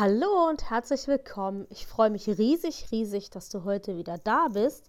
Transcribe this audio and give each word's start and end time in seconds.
Hallo 0.00 0.48
und 0.48 0.70
herzlich 0.70 1.08
willkommen. 1.08 1.66
Ich 1.68 1.86
freue 1.86 2.08
mich 2.08 2.26
riesig, 2.26 2.90
riesig, 2.90 3.28
dass 3.28 3.50
du 3.50 3.64
heute 3.64 3.98
wieder 3.98 4.16
da 4.16 4.48
bist, 4.48 4.88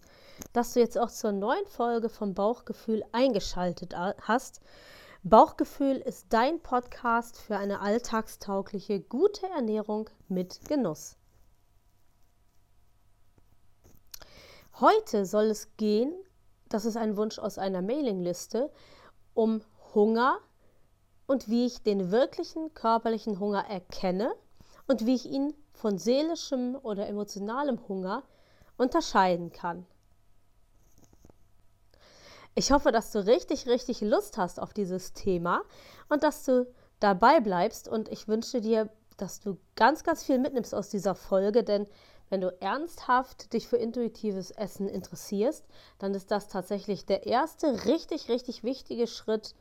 dass 0.54 0.72
du 0.72 0.80
jetzt 0.80 0.98
auch 0.98 1.12
zur 1.12 1.34
neuen 1.34 1.68
Folge 1.68 2.08
vom 2.08 2.34
Bauchgefühl 2.34 3.04
eingeschaltet 3.12 3.94
hast. 3.94 4.62
Bauchgefühl 5.24 5.98
ist 5.98 6.28
dein 6.30 6.62
Podcast 6.62 7.38
für 7.38 7.58
eine 7.58 7.82
alltagstaugliche, 7.82 9.02
gute 9.02 9.48
Ernährung 9.48 10.10
mit 10.30 10.62
Genuss. 10.70 11.18
Heute 14.80 15.26
soll 15.26 15.48
es 15.48 15.76
gehen, 15.76 16.14
das 16.70 16.86
ist 16.86 16.96
ein 16.96 17.18
Wunsch 17.18 17.38
aus 17.38 17.58
einer 17.58 17.82
Mailingliste, 17.82 18.72
um 19.34 19.62
Hunger 19.94 20.38
und 21.28 21.50
wie 21.50 21.66
ich 21.66 21.84
den 21.84 22.12
wirklichen 22.12 22.74
körperlichen 22.74 23.42
Hunger 23.42 23.66
erkenne 23.68 24.34
und 24.92 25.06
wie 25.06 25.16
ich 25.16 25.26
ihn 25.26 25.54
von 25.72 25.98
seelischem 25.98 26.78
oder 26.84 27.08
emotionalem 27.08 27.80
Hunger 27.88 28.24
unterscheiden 28.78 29.52
kann. 29.54 29.86
Ich 32.56 32.74
hoffe, 32.74 32.92
dass 32.92 33.12
du 33.12 33.26
richtig, 33.26 33.68
richtig 33.68 34.02
Lust 34.02 34.38
hast 34.38 34.60
auf 34.60 34.74
dieses 34.74 35.14
Thema 35.14 35.62
und 36.10 36.24
dass 36.24 36.44
du 36.44 36.68
dabei 37.00 37.40
bleibst. 37.40 37.88
Und 37.88 38.10
ich 38.10 38.28
wünsche 38.28 38.60
dir, 38.60 38.90
dass 39.16 39.40
du 39.40 39.58
ganz, 39.78 40.04
ganz 40.04 40.26
viel 40.26 40.40
mitnimmst 40.40 40.76
aus 40.76 40.90
dieser 40.90 41.16
Folge, 41.16 41.64
denn 41.64 41.88
wenn 42.30 42.42
du 42.42 42.50
ernsthaft 42.62 43.54
dich 43.54 43.70
für 43.70 43.78
intuitives 43.78 44.52
Essen 44.52 44.90
interessierst, 44.90 45.66
dann 46.00 46.14
ist 46.14 46.32
das 46.32 46.50
tatsächlich 46.50 47.06
der 47.06 47.26
erste 47.26 47.86
richtig, 47.86 48.28
richtig 48.28 48.64
wichtige 48.66 49.08
Schritt 49.08 49.56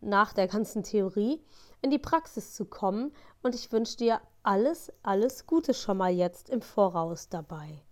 nach 0.00 0.32
der 0.32 0.48
ganzen 0.48 0.82
Theorie 0.82 1.42
in 1.82 1.90
die 1.90 1.98
Praxis 1.98 2.54
zu 2.54 2.64
kommen 2.64 3.12
und 3.42 3.54
ich 3.54 3.72
wünsche 3.72 3.96
dir 3.96 4.20
alles, 4.42 4.92
alles 5.02 5.46
Gute 5.46 5.74
schon 5.74 5.96
mal 5.96 6.12
jetzt 6.12 6.50
im 6.50 6.62
Voraus 6.62 7.28
dabei. 7.28 7.82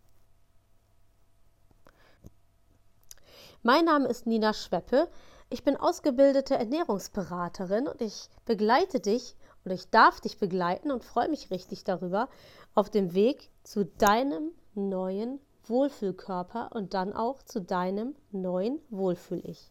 Mein 3.62 3.84
Name 3.84 4.08
ist 4.08 4.26
Nina 4.26 4.52
Schweppe. 4.52 5.08
Ich 5.50 5.64
bin 5.64 5.76
ausgebildete 5.76 6.54
Ernährungsberaterin 6.54 7.88
und 7.88 8.00
ich 8.00 8.28
begleite 8.44 9.00
dich 9.00 9.34
oder 9.64 9.74
ich 9.74 9.90
darf 9.90 10.20
dich 10.20 10.38
begleiten 10.38 10.90
und 10.90 11.04
freue 11.04 11.28
mich 11.28 11.50
richtig 11.50 11.84
darüber 11.84 12.28
auf 12.74 12.90
dem 12.90 13.14
Weg 13.14 13.50
zu 13.64 13.84
deinem 13.84 14.52
neuen 14.74 15.40
Wohlfühlkörper 15.64 16.70
und 16.72 16.94
dann 16.94 17.12
auch 17.12 17.42
zu 17.42 17.60
deinem 17.60 18.14
neuen 18.30 18.80
Wohlfühl-Ich. 18.90 19.70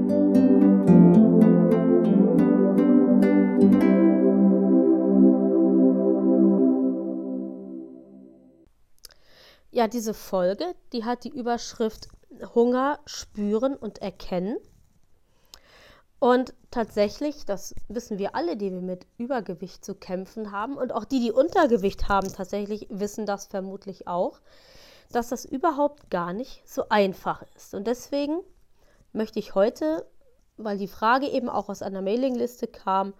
Ja, 9.71 9.87
diese 9.87 10.13
Folge, 10.13 10.75
die 10.91 11.05
hat 11.05 11.23
die 11.23 11.29
Überschrift 11.29 12.09
Hunger 12.53 12.99
spüren 13.05 13.75
und 13.75 13.99
erkennen. 14.01 14.57
Und 16.19 16.53
tatsächlich, 16.71 17.45
das 17.45 17.73
wissen 17.87 18.19
wir 18.19 18.35
alle, 18.35 18.57
die 18.57 18.71
wir 18.71 18.81
mit 18.81 19.07
Übergewicht 19.17 19.83
zu 19.83 19.95
kämpfen 19.95 20.51
haben 20.51 20.77
und 20.77 20.91
auch 20.91 21.05
die, 21.05 21.21
die 21.21 21.31
Untergewicht 21.31 22.09
haben, 22.09 22.31
tatsächlich 22.31 22.85
wissen 22.89 23.25
das 23.25 23.47
vermutlich 23.47 24.07
auch, 24.07 24.41
dass 25.11 25.29
das 25.29 25.45
überhaupt 25.45 26.09
gar 26.09 26.33
nicht 26.33 26.67
so 26.69 26.89
einfach 26.89 27.43
ist. 27.55 27.73
Und 27.73 27.87
deswegen 27.87 28.41
möchte 29.13 29.39
ich 29.39 29.55
heute, 29.55 30.05
weil 30.57 30.77
die 30.77 30.87
Frage 30.87 31.27
eben 31.27 31.49
auch 31.49 31.69
aus 31.69 31.81
einer 31.81 32.01
Mailingliste 32.01 32.67
kam, 32.67 33.13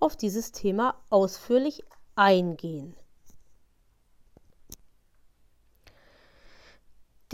auf 0.00 0.16
dieses 0.16 0.50
Thema 0.50 0.96
ausführlich 1.10 1.84
eingehen. 2.16 2.96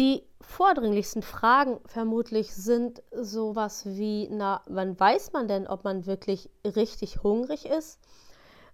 Die 0.00 0.26
vordringlichsten 0.40 1.20
Fragen 1.20 1.78
vermutlich 1.84 2.54
sind 2.54 3.02
sowas 3.12 3.84
wie, 3.84 4.30
na, 4.30 4.62
wann 4.64 4.98
weiß 4.98 5.34
man 5.34 5.46
denn, 5.46 5.66
ob 5.66 5.84
man 5.84 6.06
wirklich 6.06 6.48
richtig 6.64 7.22
hungrig 7.22 7.66
ist? 7.66 8.00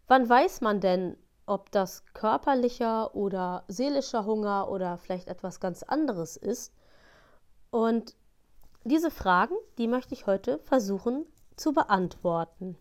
Wann 0.07 0.29
weiß 0.29 0.61
man 0.61 0.79
denn, 0.79 1.17
ob 1.45 1.73
das 1.73 2.05
körperlicher 2.15 3.17
oder 3.17 3.65
seelischer 3.67 4.25
Hunger 4.25 4.71
oder 4.71 4.99
vielleicht 4.99 5.27
etwas 5.27 5.59
ganz 5.59 5.83
anderes 5.83 6.37
ist? 6.37 6.73
Und 7.73 8.15
diese 8.85 9.11
Fragen, 9.11 9.57
die 9.79 9.89
möchte 9.89 10.15
ich 10.15 10.29
heute 10.29 10.61
versuchen 10.61 11.27
zu 11.57 11.73
beantworten. 11.73 12.79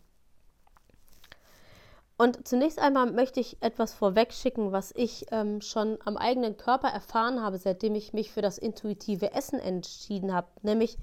Und 2.18 2.48
zunächst 2.48 2.78
einmal 2.78 3.12
möchte 3.12 3.40
ich 3.40 3.62
etwas 3.62 3.92
vorwegschicken, 3.92 4.72
was 4.72 4.92
ich 4.96 5.26
ähm, 5.32 5.60
schon 5.60 5.98
am 6.04 6.16
eigenen 6.16 6.56
Körper 6.56 6.88
erfahren 6.88 7.42
habe, 7.42 7.58
seitdem 7.58 7.94
ich 7.94 8.14
mich 8.14 8.32
für 8.32 8.40
das 8.40 8.56
intuitive 8.56 9.34
Essen 9.34 9.58
entschieden 9.58 10.32
habe, 10.32 10.48
nämlich 10.62 10.96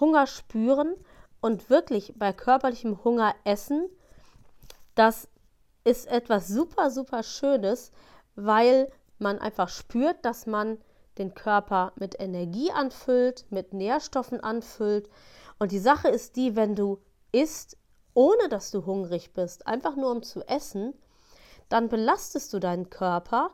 Hunger 0.00 0.26
spüren 0.26 0.94
und 1.40 1.70
wirklich 1.70 2.14
bei 2.16 2.32
körperlichem 2.32 3.04
Hunger 3.04 3.34
essen. 3.44 3.88
Das 4.96 5.28
ist 5.84 6.08
etwas 6.08 6.48
super, 6.48 6.90
super 6.90 7.22
Schönes, 7.22 7.92
weil 8.34 8.90
man 9.18 9.38
einfach 9.38 9.68
spürt, 9.68 10.24
dass 10.24 10.46
man 10.46 10.78
den 11.18 11.34
Körper 11.34 11.92
mit 11.94 12.18
Energie 12.18 12.72
anfüllt, 12.72 13.46
mit 13.50 13.72
Nährstoffen 13.72 14.40
anfüllt. 14.40 15.08
Und 15.58 15.70
die 15.70 15.78
Sache 15.78 16.08
ist 16.08 16.34
die, 16.34 16.56
wenn 16.56 16.74
du 16.74 16.98
isst, 17.30 17.78
ohne 18.16 18.48
dass 18.48 18.70
du 18.70 18.86
hungrig 18.86 19.34
bist, 19.34 19.66
einfach 19.66 19.94
nur 19.94 20.10
um 20.10 20.22
zu 20.22 20.40
essen, 20.48 20.94
dann 21.68 21.90
belastest 21.90 22.50
du 22.54 22.58
deinen 22.58 22.88
Körper. 22.88 23.50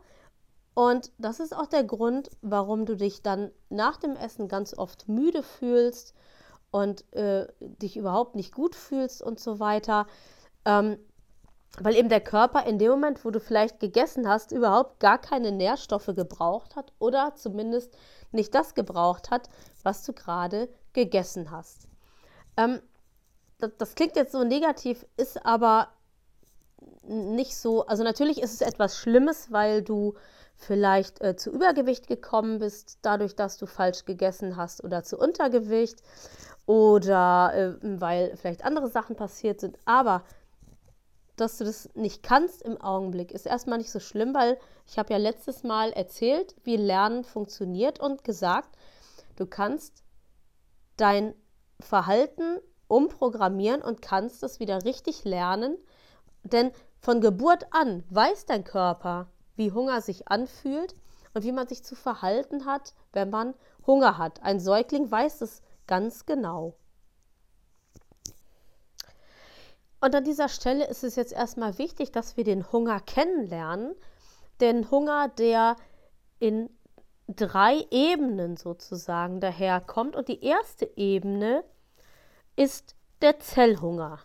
Und 0.75 1.11
das 1.19 1.41
ist 1.41 1.55
auch 1.55 1.67
der 1.67 1.83
Grund, 1.83 2.31
warum 2.43 2.87
du 2.87 2.97
dich 2.97 3.23
dann 3.23 3.51
nach 3.71 3.97
dem 3.97 4.15
Essen 4.15 4.47
ganz 4.47 4.73
oft 4.79 5.09
müde 5.09 5.43
fühlst 5.43 6.15
und 6.71 7.13
äh, 7.13 7.49
dich 7.59 7.97
überhaupt 7.97 8.37
nicht 8.37 8.55
gut 8.55 8.77
fühlst 8.77 9.21
und 9.21 9.41
so 9.41 9.59
weiter. 9.59 10.07
Ähm, 10.65 10.97
weil 11.81 11.97
eben 11.97 12.09
der 12.09 12.21
Körper 12.21 12.65
in 12.65 12.79
dem 12.79 12.93
Moment, 12.93 13.25
wo 13.25 13.31
du 13.31 13.41
vielleicht 13.41 13.81
gegessen 13.81 14.29
hast, 14.29 14.53
überhaupt 14.53 15.01
gar 15.01 15.19
keine 15.19 15.51
Nährstoffe 15.51 16.13
gebraucht 16.15 16.77
hat 16.77 16.93
oder 17.01 17.35
zumindest 17.35 17.97
nicht 18.31 18.55
das 18.55 18.75
gebraucht 18.75 19.33
hat, 19.33 19.49
was 19.83 20.05
du 20.05 20.13
gerade 20.13 20.69
gegessen 20.93 21.51
hast. 21.51 21.89
Ähm, 22.57 22.81
das, 23.63 23.71
das 23.79 23.95
klingt 23.95 24.17
jetzt 24.17 24.33
so 24.33 24.43
negativ, 24.45 25.07
ist 25.17 25.45
aber 25.47 25.89
nicht 27.05 27.57
so, 27.57 27.87
also 27.87 28.03
natürlich 28.03 28.43
ist 28.43 28.55
es 28.55 28.61
etwas 28.61 28.97
Schlimmes, 28.97 29.53
weil 29.53 29.83
du 29.83 30.15
vielleicht 30.57 31.21
äh, 31.21 31.37
zu 31.37 31.51
Übergewicht 31.51 32.07
gekommen 32.07 32.59
bist, 32.59 32.99
dadurch, 33.03 33.35
dass 33.35 33.59
du 33.59 33.67
falsch 33.67 34.05
gegessen 34.05 34.57
hast 34.57 34.83
oder 34.85 35.03
zu 35.03 35.19
Untergewicht 35.19 36.03
oder 36.67 37.53
äh, 37.55 38.01
weil 38.01 38.37
vielleicht 38.37 38.65
andere 38.65 38.89
Sachen 38.89 39.17
passiert 39.17 39.61
sind. 39.61 39.79
Aber 39.85 40.23
dass 41.37 41.59
du 41.59 41.65
das 41.65 41.89
nicht 41.95 42.23
kannst 42.23 42.63
im 42.63 42.81
Augenblick, 42.81 43.33
ist 43.33 43.47
erstmal 43.47 43.79
nicht 43.79 43.91
so 43.91 44.01
schlimm, 44.01 44.35
weil 44.35 44.59
ich 44.87 44.99
habe 44.99 45.13
ja 45.13 45.19
letztes 45.19 45.63
Mal 45.63 45.91
erzählt, 45.93 46.55
wie 46.65 46.77
Lernen 46.77 47.25
funktioniert 47.25 47.99
und 48.01 48.23
gesagt, 48.23 48.77
du 49.37 49.47
kannst 49.47 50.03
dein 50.97 51.35
Verhalten 51.81 52.59
umprogrammieren 52.93 53.83
und 53.83 54.03
kannst 54.03 54.43
es 54.43 54.61
wieder 54.61 54.85
richtig 54.85 55.25
lernen. 55.25 55.77
Denn 56.45 56.73
von 57.01 57.21
Geburt 57.21 57.67
an 57.71 58.05
weiß 58.11 58.47
dein 58.47 58.65
Körper, 58.65 59.29
wie 59.57 59.73
Hunger 59.73 60.01
sich 60.01 60.29
anfühlt 60.29 60.95
und 61.35 61.45
wie 61.45 61.53
man 61.53 61.67
sich 61.67 61.83
zu 61.83 61.95
verhalten 61.95 62.67
hat, 62.67 62.95
wenn 63.13 63.31
man 63.31 63.55
Hunger 63.87 64.19
hat. 64.19 64.43
Ein 64.43 64.61
Säugling 64.61 65.11
weiß 65.11 65.41
es 65.41 65.63
ganz 65.87 66.27
genau. 66.27 66.75
Und 70.01 70.15
an 70.15 70.25
dieser 70.25 70.49
Stelle 70.49 70.87
ist 70.87 71.05
es 71.05 71.17
jetzt 71.17 71.33
erstmal 71.33 71.79
wichtig, 71.79 72.13
dass 72.13 72.37
wir 72.37 72.45
den 72.45 72.71
Hunger 72.73 73.01
kennenlernen. 73.01 73.95
Denn 74.61 74.91
Hunger, 74.91 75.29
der 75.29 75.77
in 76.41 76.69
drei 77.29 77.87
Ebenen 77.91 78.57
sozusagen 78.57 79.41
daherkommt. 79.41 80.17
Und 80.17 80.29
die 80.29 80.45
erste 80.45 80.91
Ebene 80.97 81.65
ist 82.57 82.95
der 83.21 83.39
Zellhunger. 83.41 84.19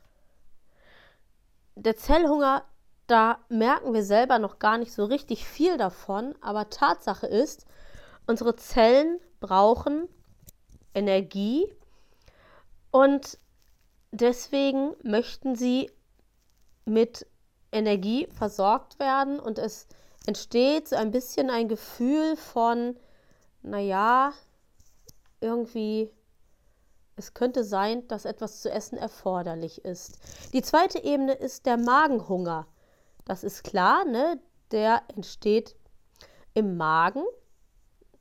Der 1.75 1.95
Zellhunger, 1.95 2.63
da 3.05 3.39
merken 3.49 3.93
wir 3.93 4.03
selber 4.03 4.39
noch 4.39 4.59
gar 4.59 4.77
nicht 4.77 4.91
so 4.91 5.05
richtig 5.05 5.47
viel 5.47 5.77
davon, 5.77 6.35
aber 6.41 6.69
Tatsache 6.69 7.27
ist, 7.27 7.65
unsere 8.25 8.55
Zellen 8.55 9.19
brauchen 9.39 10.09
Energie 10.93 11.71
und 12.91 13.37
deswegen 14.11 14.95
möchten 15.03 15.55
sie 15.55 15.91
mit 16.85 17.27
Energie 17.71 18.27
versorgt 18.31 18.97
werden 18.99 19.39
und 19.39 19.59
es 19.59 19.87
entsteht 20.25 20.87
so 20.87 20.95
ein 20.95 21.11
bisschen 21.11 21.49
ein 21.49 21.67
Gefühl 21.67 22.35
von, 22.35 22.97
naja, 23.61 24.33
irgendwie, 25.39 26.11
es 27.17 27.33
könnte 27.33 27.63
sein, 27.63 28.07
dass 28.07 28.25
etwas 28.25 28.61
zu 28.61 28.71
essen 28.71 28.97
erforderlich 28.97 29.83
ist. 29.83 30.19
Die 30.53 30.61
zweite 30.61 31.03
Ebene 31.03 31.33
ist 31.33 31.65
der 31.65 31.77
Magenhunger. 31.77 32.67
Das 33.25 33.43
ist 33.43 33.63
klar, 33.63 34.05
ne? 34.05 34.39
Der 34.71 35.01
entsteht 35.15 35.75
im 36.53 36.77
Magen. 36.77 37.23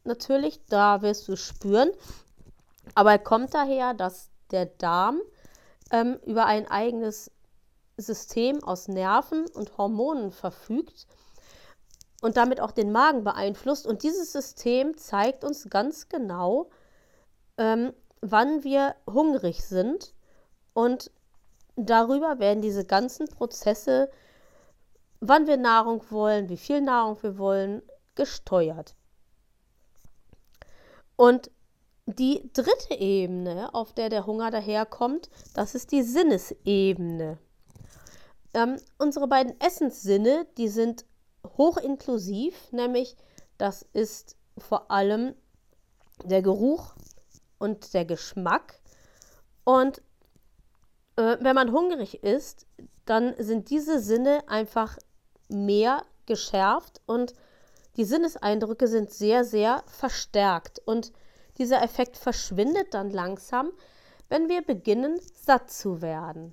Natürlich, 0.04 0.64
da 0.66 1.02
wirst 1.02 1.28
du 1.28 1.36
spüren. 1.36 1.90
Aber 2.94 3.12
er 3.12 3.18
kommt 3.18 3.52
daher, 3.52 3.92
dass 3.92 4.30
der 4.50 4.64
Darm 4.64 5.20
ähm, 5.90 6.18
über 6.24 6.46
ein 6.46 6.66
eigenes 6.66 7.30
System 7.98 8.64
aus 8.64 8.88
Nerven 8.88 9.46
und 9.50 9.76
Hormonen 9.76 10.32
verfügt 10.32 11.06
und 12.22 12.38
damit 12.38 12.62
auch 12.62 12.70
den 12.70 12.92
Magen 12.92 13.24
beeinflusst. 13.24 13.86
Und 13.86 14.02
dieses 14.02 14.32
System 14.32 14.96
zeigt 14.96 15.44
uns 15.44 15.68
ganz 15.68 16.08
genau, 16.08 16.70
ähm, 17.58 17.92
wann 18.30 18.64
wir 18.64 18.94
hungrig 19.06 19.64
sind. 19.64 20.14
Und 20.72 21.10
darüber 21.76 22.38
werden 22.38 22.62
diese 22.62 22.84
ganzen 22.84 23.28
Prozesse, 23.28 24.10
wann 25.20 25.46
wir 25.46 25.56
Nahrung 25.56 26.02
wollen, 26.10 26.48
wie 26.48 26.56
viel 26.56 26.80
Nahrung 26.80 27.16
wir 27.22 27.38
wollen, 27.38 27.82
gesteuert. 28.14 28.94
Und 31.16 31.50
die 32.06 32.50
dritte 32.52 32.94
Ebene, 32.94 33.74
auf 33.74 33.92
der 33.92 34.08
der 34.08 34.26
Hunger 34.26 34.50
daherkommt, 34.50 35.28
das 35.54 35.74
ist 35.74 35.90
die 35.92 36.02
Sinnesebene. 36.02 37.38
Ähm, 38.54 38.76
unsere 38.98 39.26
beiden 39.26 39.58
Essenssinne, 39.60 40.46
die 40.56 40.68
sind 40.68 41.04
hochinklusiv, 41.56 42.54
nämlich 42.70 43.16
das 43.58 43.82
ist 43.92 44.36
vor 44.56 44.90
allem 44.90 45.34
der 46.24 46.42
Geruch 46.42 46.94
und 47.58 47.94
der 47.94 48.04
Geschmack. 48.04 48.80
Und 49.64 49.98
äh, 51.16 51.36
wenn 51.40 51.54
man 51.54 51.72
hungrig 51.72 52.22
ist, 52.22 52.66
dann 53.04 53.34
sind 53.38 53.70
diese 53.70 54.00
Sinne 54.00 54.48
einfach 54.48 54.96
mehr 55.48 56.04
geschärft 56.26 57.00
und 57.06 57.34
die 57.96 58.04
Sinneseindrücke 58.04 58.88
sind 58.88 59.10
sehr, 59.10 59.44
sehr 59.44 59.82
verstärkt. 59.86 60.80
Und 60.84 61.12
dieser 61.58 61.82
Effekt 61.82 62.16
verschwindet 62.16 62.92
dann 62.92 63.10
langsam, 63.10 63.72
wenn 64.28 64.48
wir 64.48 64.62
beginnen, 64.62 65.18
satt 65.34 65.70
zu 65.70 66.02
werden. 66.02 66.52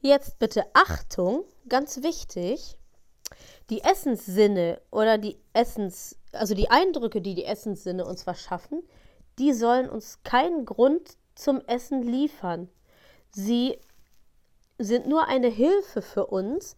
Jetzt 0.00 0.38
bitte 0.38 0.64
Achtung, 0.74 1.44
ganz 1.68 2.02
wichtig. 2.02 2.78
Die 3.70 3.82
Essenssinne 3.82 4.80
oder 4.92 5.18
die 5.18 5.36
Essens, 5.52 6.16
also 6.38 6.54
die 6.54 6.70
Eindrücke, 6.70 7.20
die 7.20 7.34
die 7.34 7.44
Essenssinne 7.44 8.04
uns 8.04 8.22
verschaffen, 8.22 8.82
die 9.38 9.52
sollen 9.52 9.88
uns 9.88 10.22
keinen 10.22 10.64
Grund 10.64 11.16
zum 11.34 11.60
Essen 11.66 12.02
liefern. 12.02 12.68
Sie 13.30 13.78
sind 14.78 15.06
nur 15.06 15.28
eine 15.28 15.48
Hilfe 15.48 16.02
für 16.02 16.26
uns, 16.26 16.76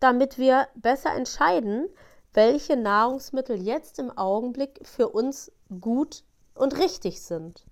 damit 0.00 0.38
wir 0.38 0.68
besser 0.74 1.14
entscheiden, 1.14 1.88
welche 2.34 2.76
Nahrungsmittel 2.76 3.60
jetzt 3.60 3.98
im 3.98 4.16
Augenblick 4.16 4.80
für 4.86 5.08
uns 5.08 5.50
gut 5.80 6.24
und 6.54 6.78
richtig 6.78 7.22
sind. 7.22 7.64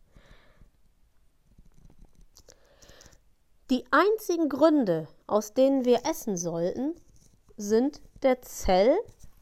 Die 3.70 3.84
einzigen 3.90 4.48
Gründe, 4.48 5.08
aus 5.26 5.52
denen 5.52 5.84
wir 5.84 6.06
essen 6.06 6.36
sollten, 6.36 6.94
sind 7.56 8.00
der 8.22 8.40
Zell- 8.42 8.98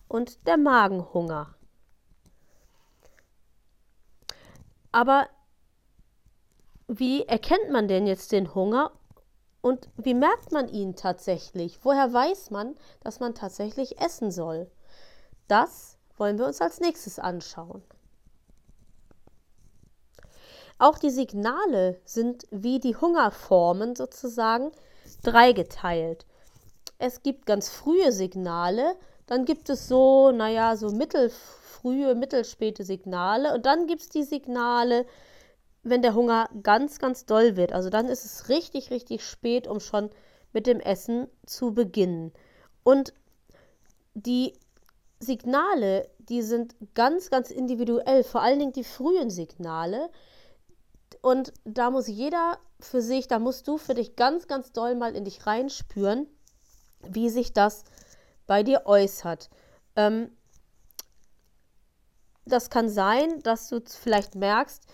und 0.08 0.46
der 0.46 0.56
Magenhunger. 0.56 1.53
Aber 4.94 5.28
wie 6.86 7.24
erkennt 7.24 7.68
man 7.68 7.88
denn 7.88 8.06
jetzt 8.06 8.30
den 8.30 8.54
Hunger 8.54 8.92
und 9.60 9.88
wie 9.96 10.14
merkt 10.14 10.52
man 10.52 10.68
ihn 10.68 10.94
tatsächlich? 10.94 11.80
Woher 11.84 12.12
weiß 12.12 12.52
man, 12.52 12.76
dass 13.00 13.18
man 13.18 13.34
tatsächlich 13.34 14.00
essen 14.00 14.30
soll? 14.30 14.70
Das 15.48 15.98
wollen 16.16 16.38
wir 16.38 16.46
uns 16.46 16.60
als 16.60 16.78
nächstes 16.78 17.18
anschauen. 17.18 17.82
Auch 20.78 21.00
die 21.00 21.10
Signale 21.10 22.00
sind 22.04 22.46
wie 22.52 22.78
die 22.78 22.94
Hungerformen 22.94 23.96
sozusagen 23.96 24.70
dreigeteilt. 25.24 26.24
Es 26.98 27.24
gibt 27.24 27.46
ganz 27.46 27.68
frühe 27.68 28.12
Signale, 28.12 28.94
dann 29.26 29.44
gibt 29.44 29.70
es 29.70 29.88
so, 29.88 30.30
naja, 30.30 30.76
so 30.76 30.90
mittelfrühe, 31.84 32.14
mittelspäte 32.14 32.84
Signale 32.84 33.54
und 33.54 33.66
dann 33.66 33.86
gibt 33.86 34.02
es 34.02 34.08
die 34.08 34.22
Signale, 34.22 35.06
wenn 35.82 36.02
der 36.02 36.14
Hunger 36.14 36.48
ganz, 36.62 36.98
ganz 36.98 37.26
doll 37.26 37.56
wird. 37.56 37.72
Also 37.72 37.90
dann 37.90 38.08
ist 38.08 38.24
es 38.24 38.48
richtig, 38.48 38.90
richtig 38.90 39.22
spät, 39.22 39.66
um 39.66 39.80
schon 39.80 40.10
mit 40.52 40.66
dem 40.66 40.80
Essen 40.80 41.28
zu 41.46 41.74
beginnen. 41.74 42.32
Und 42.82 43.12
die 44.14 44.54
Signale, 45.20 46.08
die 46.18 46.42
sind 46.42 46.74
ganz, 46.94 47.30
ganz 47.30 47.50
individuell, 47.50 48.24
vor 48.24 48.40
allen 48.40 48.58
Dingen 48.58 48.72
die 48.72 48.84
frühen 48.84 49.30
Signale. 49.30 50.08
Und 51.20 51.52
da 51.64 51.90
muss 51.90 52.08
jeder 52.08 52.58
für 52.80 53.02
sich, 53.02 53.28
da 53.28 53.38
musst 53.38 53.68
du 53.68 53.76
für 53.76 53.94
dich 53.94 54.16
ganz, 54.16 54.46
ganz 54.46 54.72
doll 54.72 54.94
mal 54.94 55.14
in 55.14 55.24
dich 55.24 55.46
reinspüren, 55.46 56.26
wie 57.06 57.28
sich 57.28 57.52
das 57.52 57.84
bei 58.46 58.62
dir 58.62 58.82
äußert. 58.86 59.50
Ähm, 59.96 60.30
das 62.46 62.70
kann 62.70 62.88
sein, 62.88 63.40
dass 63.42 63.68
du 63.68 63.80
vielleicht 63.84 64.34
merkst, 64.34 64.84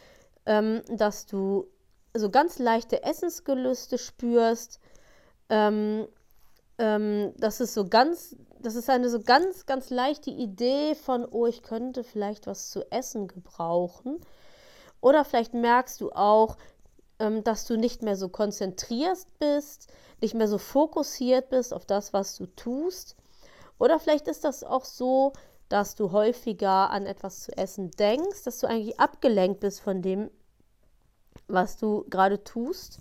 ähm, 0.47 0.83
dass 0.89 1.27
du 1.27 1.67
so 2.15 2.31
ganz 2.31 2.59
leichte 2.59 3.03
Essensgelüste 3.03 3.99
spürst, 3.99 4.81
ähm, 5.49 6.09
ähm, 6.79 7.33
dass 7.37 7.61
es 7.61 7.75
so 7.75 7.87
ganz, 7.89 8.37
das 8.61 8.75
ist 8.75 8.89
eine 8.91 9.09
so 9.11 9.21
ganz, 9.21 9.67
ganz 9.67 9.91
leichte 9.91 10.31
Idee 10.31 10.95
von, 10.95 11.25
oh, 11.25 11.47
ich 11.47 11.63
könnte 11.63 12.05
vielleicht 12.05 12.47
was 12.47 12.71
zu 12.71 12.91
essen 12.91 13.29
gebrauchen. 13.29 14.21
Oder 15.01 15.25
vielleicht 15.25 15.55
merkst 15.55 16.01
du 16.01 16.11
auch, 16.13 16.57
ähm, 17.19 17.45
dass 17.45 17.67
du 17.67 17.77
nicht 17.77 18.03
mehr 18.03 18.17
so 18.17 18.29
konzentriert 18.29 19.19
bist, 19.39 19.89
nicht 20.21 20.35
mehr 20.35 20.49
so 20.49 20.59
fokussiert 20.59 21.49
bist 21.51 21.73
auf 21.73 21.87
das, 21.87 22.13
was 22.13 22.37
du 22.37 22.47
tust. 22.47 23.17
Oder 23.79 23.99
vielleicht 23.99 24.29
ist 24.29 24.45
das 24.45 24.63
auch 24.63 24.85
so, 24.85 25.33
dass 25.71 25.95
du 25.95 26.11
häufiger 26.11 26.91
an 26.91 27.07
etwas 27.07 27.45
zu 27.45 27.57
essen 27.57 27.93
denkst, 27.93 28.43
dass 28.45 28.59
du 28.59 28.67
eigentlich 28.67 28.99
abgelenkt 28.99 29.61
bist 29.61 29.81
von 29.81 30.03
dem, 30.03 30.31
was 31.47 31.79
du 31.79 32.05
gerade 32.11 32.43
tust. 32.45 32.99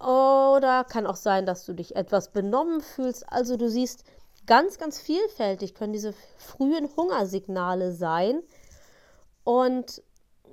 Oder 0.00 0.84
kann 0.84 1.06
auch 1.06 1.16
sein, 1.16 1.46
dass 1.46 1.64
du 1.64 1.72
dich 1.72 1.94
etwas 1.94 2.32
benommen 2.32 2.80
fühlst. 2.80 3.32
Also 3.32 3.56
du 3.56 3.70
siehst, 3.70 4.04
ganz, 4.46 4.78
ganz 4.78 4.98
vielfältig 4.98 5.74
können 5.74 5.92
diese 5.92 6.12
frühen 6.38 6.88
Hungersignale 6.96 7.92
sein. 7.92 8.42
Und 9.44 10.02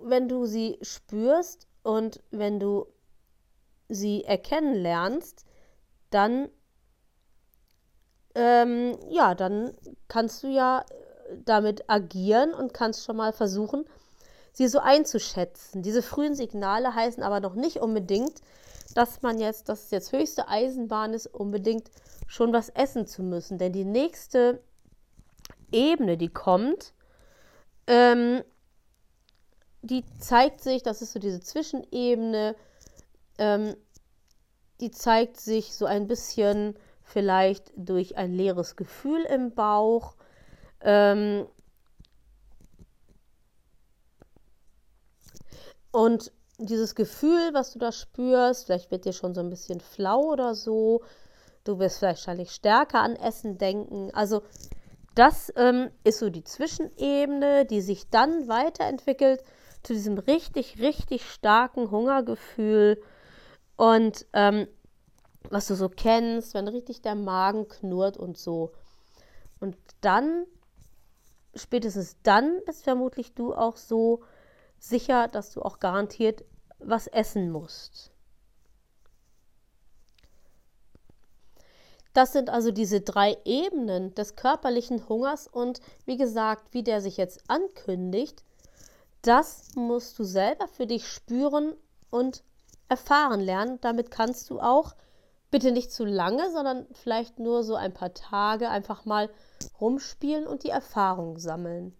wenn 0.03 0.29
du 0.29 0.45
sie 0.45 0.77
spürst 0.83 1.67
und 1.81 2.21
wenn 2.29 2.59
du 2.59 2.85
sie 3.89 4.23
erkennen 4.23 4.75
lernst, 4.75 5.45
dann 6.11 6.49
ähm, 8.37 8.95
ja, 9.09 9.33
dann 9.33 9.73
kannst 10.07 10.43
du 10.43 10.47
ja 10.47 10.85
damit 11.45 11.89
agieren 11.89 12.53
und 12.53 12.73
kannst 12.73 13.03
schon 13.03 13.17
mal 13.17 13.33
versuchen, 13.33 13.85
sie 14.53 14.67
so 14.67 14.79
einzuschätzen. 14.79 15.81
Diese 15.81 16.01
frühen 16.01 16.35
Signale 16.35 16.95
heißen 16.95 17.23
aber 17.23 17.39
noch 17.39 17.55
nicht 17.55 17.77
unbedingt, 17.77 18.41
dass 18.95 19.21
man 19.21 19.39
jetzt, 19.39 19.69
dass 19.69 19.85
es 19.85 19.91
jetzt 19.91 20.11
höchste 20.11 20.47
Eisenbahn 20.47 21.13
ist, 21.13 21.27
unbedingt 21.27 21.91
schon 22.27 22.53
was 22.53 22.69
essen 22.69 23.05
zu 23.05 23.21
müssen. 23.21 23.57
Denn 23.57 23.73
die 23.73 23.85
nächste 23.85 24.61
Ebene, 25.71 26.17
die 26.17 26.29
kommt, 26.29 26.93
ähm, 27.85 28.43
die 29.81 30.03
zeigt 30.19 30.61
sich, 30.61 30.83
das 30.83 31.01
ist 31.01 31.13
so 31.13 31.19
diese 31.19 31.39
Zwischenebene, 31.39 32.55
ähm, 33.37 33.75
die 34.81 34.91
zeigt 34.91 35.37
sich 35.37 35.75
so 35.75 35.85
ein 35.85 36.07
bisschen 36.07 36.77
vielleicht 37.03 37.71
durch 37.75 38.17
ein 38.17 38.33
leeres 38.33 38.75
Gefühl 38.75 39.23
im 39.23 39.53
Bauch. 39.53 40.15
Ähm, 40.81 41.47
und 45.91 46.31
dieses 46.59 46.95
Gefühl, 46.95 47.53
was 47.53 47.73
du 47.73 47.79
da 47.79 47.91
spürst, 47.91 48.65
vielleicht 48.65 48.91
wird 48.91 49.05
dir 49.05 49.13
schon 49.13 49.35
so 49.35 49.41
ein 49.41 49.49
bisschen 49.49 49.79
flau 49.79 50.31
oder 50.31 50.55
so. 50.55 51.03
Du 51.63 51.79
wirst 51.79 52.01
wahrscheinlich 52.01 52.51
stärker 52.51 52.99
an 52.99 53.15
Essen 53.15 53.57
denken. 53.57 54.11
Also 54.13 54.41
das 55.15 55.51
ähm, 55.55 55.89
ist 56.03 56.19
so 56.19 56.29
die 56.29 56.43
Zwischenebene, 56.43 57.65
die 57.65 57.81
sich 57.81 58.09
dann 58.09 58.47
weiterentwickelt 58.47 59.43
zu 59.83 59.93
diesem 59.93 60.17
richtig, 60.17 60.79
richtig 60.79 61.29
starken 61.29 61.91
Hungergefühl 61.91 63.01
und 63.77 64.25
ähm, 64.33 64.67
was 65.49 65.67
du 65.67 65.75
so 65.75 65.89
kennst, 65.89 66.53
wenn 66.53 66.67
richtig 66.67 67.01
der 67.01 67.15
Magen 67.15 67.67
knurrt 67.67 68.17
und 68.17 68.37
so. 68.37 68.71
Und 69.59 69.77
dann, 70.01 70.45
spätestens 71.57 72.15
dann, 72.23 72.61
bist 72.65 72.83
vermutlich 72.83 73.33
du 73.33 73.53
auch 73.53 73.77
so 73.77 74.21
sicher, 74.79 75.27
dass 75.27 75.51
du 75.51 75.61
auch 75.61 75.79
garantiert 75.79 76.43
was 76.79 77.07
essen 77.07 77.51
musst. 77.51 78.11
Das 82.13 82.33
sind 82.33 82.49
also 82.49 82.71
diese 82.71 83.01
drei 83.01 83.37
Ebenen 83.45 84.15
des 84.15 84.35
körperlichen 84.35 85.07
Hungers 85.07 85.47
und 85.47 85.81
wie 86.05 86.17
gesagt, 86.17 86.73
wie 86.73 86.81
der 86.81 86.99
sich 86.99 87.17
jetzt 87.17 87.43
ankündigt, 87.47 88.43
das 89.21 89.75
musst 89.75 90.17
du 90.17 90.23
selber 90.23 90.67
für 90.67 90.87
dich 90.87 91.07
spüren 91.07 91.75
und 92.09 92.43
erfahren 92.89 93.39
lernen. 93.39 93.79
Damit 93.81 94.09
kannst 94.09 94.49
du 94.49 94.59
auch, 94.59 94.95
bitte 95.51 95.71
nicht 95.71 95.91
zu 95.91 96.05
lange, 96.05 96.51
sondern 96.51 96.87
vielleicht 96.93 97.39
nur 97.39 97.63
so 97.63 97.75
ein 97.75 97.93
paar 97.93 98.13
Tage 98.13 98.69
einfach 98.69 99.05
mal 99.05 99.29
rumspielen 99.79 100.47
und 100.47 100.63
die 100.63 100.69
Erfahrung 100.69 101.39
sammeln. 101.39 101.95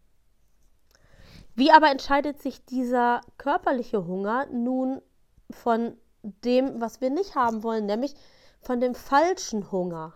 Wie 1.56 1.72
aber 1.72 1.90
entscheidet 1.90 2.42
sich 2.42 2.64
dieser 2.66 3.22
körperliche 3.38 4.06
Hunger 4.06 4.46
nun 4.48 5.02
von 5.50 5.98
dem, 6.22 6.80
was 6.82 7.02
wir 7.02 7.10
nicht 7.10 7.36
haben 7.36 7.64
wollen, 7.64 7.86
nämlich 7.86 8.14
von 8.62 8.80
dem 8.80 8.94
falschen 8.94 9.72
Hunger. 9.72 10.14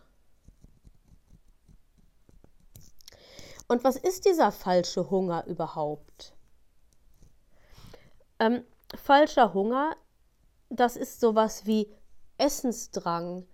Und 3.68 3.84
was 3.84 3.96
ist 3.96 4.26
dieser 4.26 4.52
falsche 4.52 5.10
Hunger 5.10 5.46
überhaupt? 5.48 6.34
Ähm, 8.40 8.66
falscher 8.96 9.54
Hunger, 9.54 9.96
das 10.70 10.98
ist 10.98 11.22
sowas 11.22 11.66
wie 11.66 11.96
Essensdrang, 12.38 13.48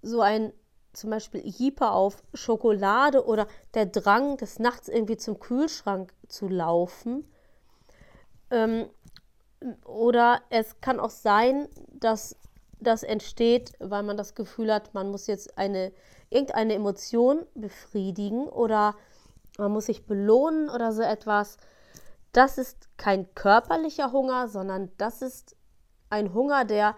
so 0.00 0.22
ein 0.22 0.52
zum 0.92 1.10
Beispiel 1.10 1.46
Jeeper 1.46 1.92
auf 1.92 2.22
Schokolade 2.34 3.24
oder 3.26 3.46
der 3.74 3.86
Drang, 3.86 4.36
des 4.36 4.58
Nachts 4.58 4.88
irgendwie 4.88 5.16
zum 5.16 5.40
Kühlschrank 5.40 6.12
zu 6.28 6.48
laufen. 6.48 7.30
Ähm, 8.50 8.88
oder 9.84 10.42
es 10.50 10.80
kann 10.80 11.00
auch 11.00 11.10
sein, 11.10 11.68
dass 11.92 12.36
das 12.80 13.02
entsteht, 13.02 13.72
weil 13.78 14.02
man 14.02 14.16
das 14.16 14.34
Gefühl 14.34 14.72
hat, 14.72 14.92
man 14.92 15.10
muss 15.10 15.26
jetzt 15.26 15.56
eine, 15.56 15.92
irgendeine 16.30 16.74
Emotion 16.74 17.46
befriedigen 17.54 18.48
oder 18.48 18.96
man 19.58 19.72
muss 19.72 19.86
sich 19.86 20.06
belohnen 20.06 20.68
oder 20.68 20.92
so 20.92 21.02
etwas. 21.02 21.58
Das 22.32 22.58
ist 22.58 22.88
kein 22.96 23.32
körperlicher 23.34 24.12
Hunger, 24.12 24.48
sondern 24.48 24.90
das 24.96 25.22
ist 25.22 25.56
ein 26.10 26.34
Hunger, 26.34 26.64
der 26.64 26.96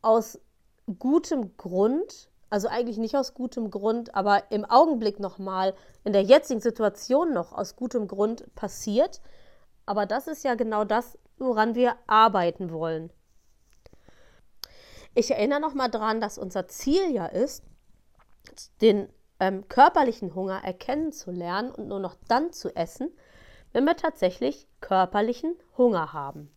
aus 0.00 0.38
gutem 0.98 1.56
Grund, 1.56 2.30
also 2.52 2.68
eigentlich 2.68 2.98
nicht 2.98 3.16
aus 3.16 3.32
gutem 3.32 3.70
Grund, 3.70 4.14
aber 4.14 4.50
im 4.50 4.66
Augenblick 4.66 5.18
nochmal, 5.18 5.72
in 6.04 6.12
der 6.12 6.22
jetzigen 6.22 6.60
Situation 6.60 7.32
noch 7.32 7.54
aus 7.54 7.76
gutem 7.76 8.06
Grund 8.06 8.54
passiert. 8.54 9.22
Aber 9.86 10.04
das 10.04 10.26
ist 10.26 10.44
ja 10.44 10.54
genau 10.54 10.84
das, 10.84 11.18
woran 11.38 11.74
wir 11.74 11.96
arbeiten 12.06 12.70
wollen. 12.70 13.10
Ich 15.14 15.30
erinnere 15.30 15.60
nochmal 15.60 15.90
daran, 15.90 16.20
dass 16.20 16.36
unser 16.36 16.68
Ziel 16.68 17.10
ja 17.10 17.24
ist, 17.24 17.64
den 18.82 19.08
ähm, 19.40 19.66
körperlichen 19.68 20.34
Hunger 20.34 20.62
erkennen 20.62 21.10
zu 21.10 21.30
lernen 21.30 21.70
und 21.70 21.88
nur 21.88 22.00
noch 22.00 22.16
dann 22.28 22.52
zu 22.52 22.76
essen, 22.76 23.08
wenn 23.72 23.84
wir 23.84 23.96
tatsächlich 23.96 24.68
körperlichen 24.82 25.56
Hunger 25.78 26.12
haben. 26.12 26.54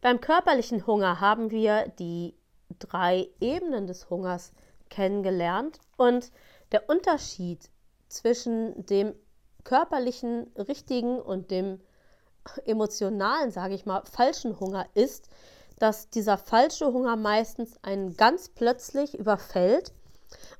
Beim 0.00 0.20
körperlichen 0.20 0.84
Hunger 0.84 1.20
haben 1.20 1.52
wir 1.52 1.86
die 2.00 2.34
drei 2.78 3.28
Ebenen 3.40 3.86
des 3.86 4.10
Hungers 4.10 4.52
kennengelernt 4.88 5.78
und 5.96 6.32
der 6.72 6.88
Unterschied 6.88 7.70
zwischen 8.08 8.86
dem 8.86 9.14
körperlichen 9.64 10.50
richtigen 10.56 11.20
und 11.20 11.50
dem 11.50 11.80
emotionalen, 12.64 13.50
sage 13.50 13.74
ich 13.74 13.86
mal, 13.86 14.02
falschen 14.04 14.58
Hunger 14.58 14.86
ist, 14.94 15.28
dass 15.78 16.10
dieser 16.10 16.38
falsche 16.38 16.92
Hunger 16.92 17.16
meistens 17.16 17.82
einen 17.82 18.16
ganz 18.16 18.48
plötzlich 18.48 19.18
überfällt. 19.18 19.92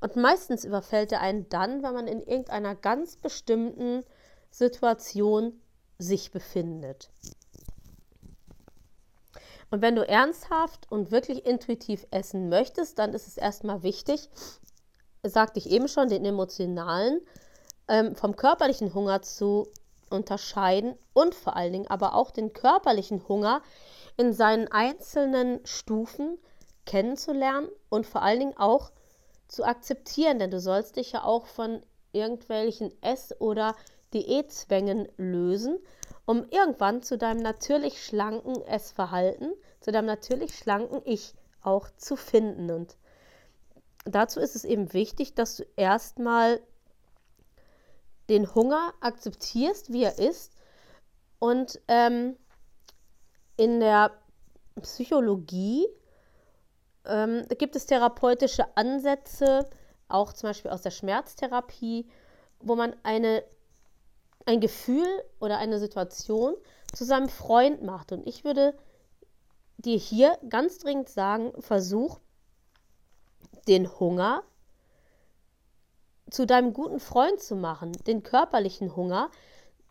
Und 0.00 0.16
meistens 0.16 0.64
überfällt 0.64 1.12
er 1.12 1.20
einen 1.20 1.48
dann, 1.48 1.82
wenn 1.82 1.94
man 1.94 2.06
in 2.08 2.22
irgendeiner 2.22 2.74
ganz 2.74 3.16
bestimmten 3.16 4.02
Situation 4.50 5.60
sich 5.98 6.30
befindet. 6.32 7.10
Und 9.70 9.82
wenn 9.82 9.96
du 9.96 10.06
ernsthaft 10.06 10.90
und 10.90 11.10
wirklich 11.10 11.46
intuitiv 11.46 12.06
essen 12.10 12.48
möchtest, 12.48 12.98
dann 12.98 13.14
ist 13.14 13.28
es 13.28 13.36
erstmal 13.36 13.82
wichtig, 13.82 14.28
sagte 15.22 15.58
ich 15.58 15.70
eben 15.70 15.88
schon, 15.88 16.08
den 16.08 16.24
emotionalen 16.24 17.20
ähm, 17.88 18.16
vom 18.16 18.36
körperlichen 18.36 18.94
Hunger 18.94 19.22
zu 19.22 19.68
unterscheiden 20.10 20.94
und 21.12 21.34
vor 21.34 21.56
allen 21.56 21.72
Dingen 21.72 21.88
aber 21.88 22.14
auch 22.14 22.30
den 22.30 22.52
körperlichen 22.52 23.28
Hunger 23.28 23.62
in 24.16 24.32
seinen 24.32 24.68
einzelnen 24.68 25.64
Stufen 25.64 26.38
kennenzulernen 26.84 27.68
und 27.88 28.06
vor 28.06 28.22
allen 28.22 28.40
Dingen 28.40 28.56
auch 28.56 28.90
zu 29.46 29.64
akzeptieren, 29.64 30.38
denn 30.38 30.50
du 30.50 30.60
sollst 30.60 30.96
dich 30.96 31.12
ja 31.12 31.24
auch 31.24 31.46
von 31.46 31.80
irgendwelchen 32.12 32.92
Ess- 33.02 33.34
oder 33.38 33.76
Diätzwängen 34.12 35.08
lösen, 35.16 35.78
um 36.30 36.46
irgendwann 36.50 37.02
zu 37.02 37.18
deinem 37.18 37.42
natürlich 37.42 38.04
schlanken 38.04 38.62
Essverhalten, 38.62 39.52
zu 39.80 39.90
deinem 39.90 40.06
natürlich 40.06 40.56
schlanken 40.56 41.02
Ich 41.04 41.34
auch 41.60 41.90
zu 41.96 42.14
finden. 42.14 42.70
Und 42.70 42.96
dazu 44.04 44.38
ist 44.38 44.54
es 44.54 44.64
eben 44.64 44.92
wichtig, 44.92 45.34
dass 45.34 45.56
du 45.56 45.64
erstmal 45.74 46.60
den 48.28 48.54
Hunger 48.54 48.94
akzeptierst, 49.00 49.92
wie 49.92 50.04
er 50.04 50.20
ist 50.20 50.52
und 51.40 51.80
ähm, 51.88 52.36
in 53.56 53.80
der 53.80 54.12
Psychologie 54.82 55.88
ähm, 57.06 57.44
gibt 57.58 57.74
es 57.74 57.86
therapeutische 57.86 58.76
Ansätze, 58.76 59.68
auch 60.06 60.32
zum 60.32 60.50
Beispiel 60.50 60.70
aus 60.70 60.82
der 60.82 60.92
Schmerztherapie, 60.92 62.08
wo 62.60 62.76
man 62.76 62.94
eine, 63.02 63.42
ein 64.46 64.60
Gefühl 64.60 65.06
oder 65.38 65.58
eine 65.58 65.78
Situation 65.78 66.54
zu 66.94 67.04
seinem 67.04 67.28
Freund 67.28 67.82
macht. 67.82 68.12
Und 68.12 68.26
ich 68.26 68.44
würde 68.44 68.76
dir 69.78 69.96
hier 69.96 70.38
ganz 70.48 70.78
dringend 70.78 71.08
sagen, 71.08 71.52
versuch 71.60 72.20
den 73.68 73.88
Hunger 73.98 74.42
zu 76.30 76.46
deinem 76.46 76.72
guten 76.72 77.00
Freund 77.00 77.40
zu 77.40 77.56
machen, 77.56 77.92
den 78.06 78.22
körperlichen 78.22 78.94
Hunger, 78.94 79.30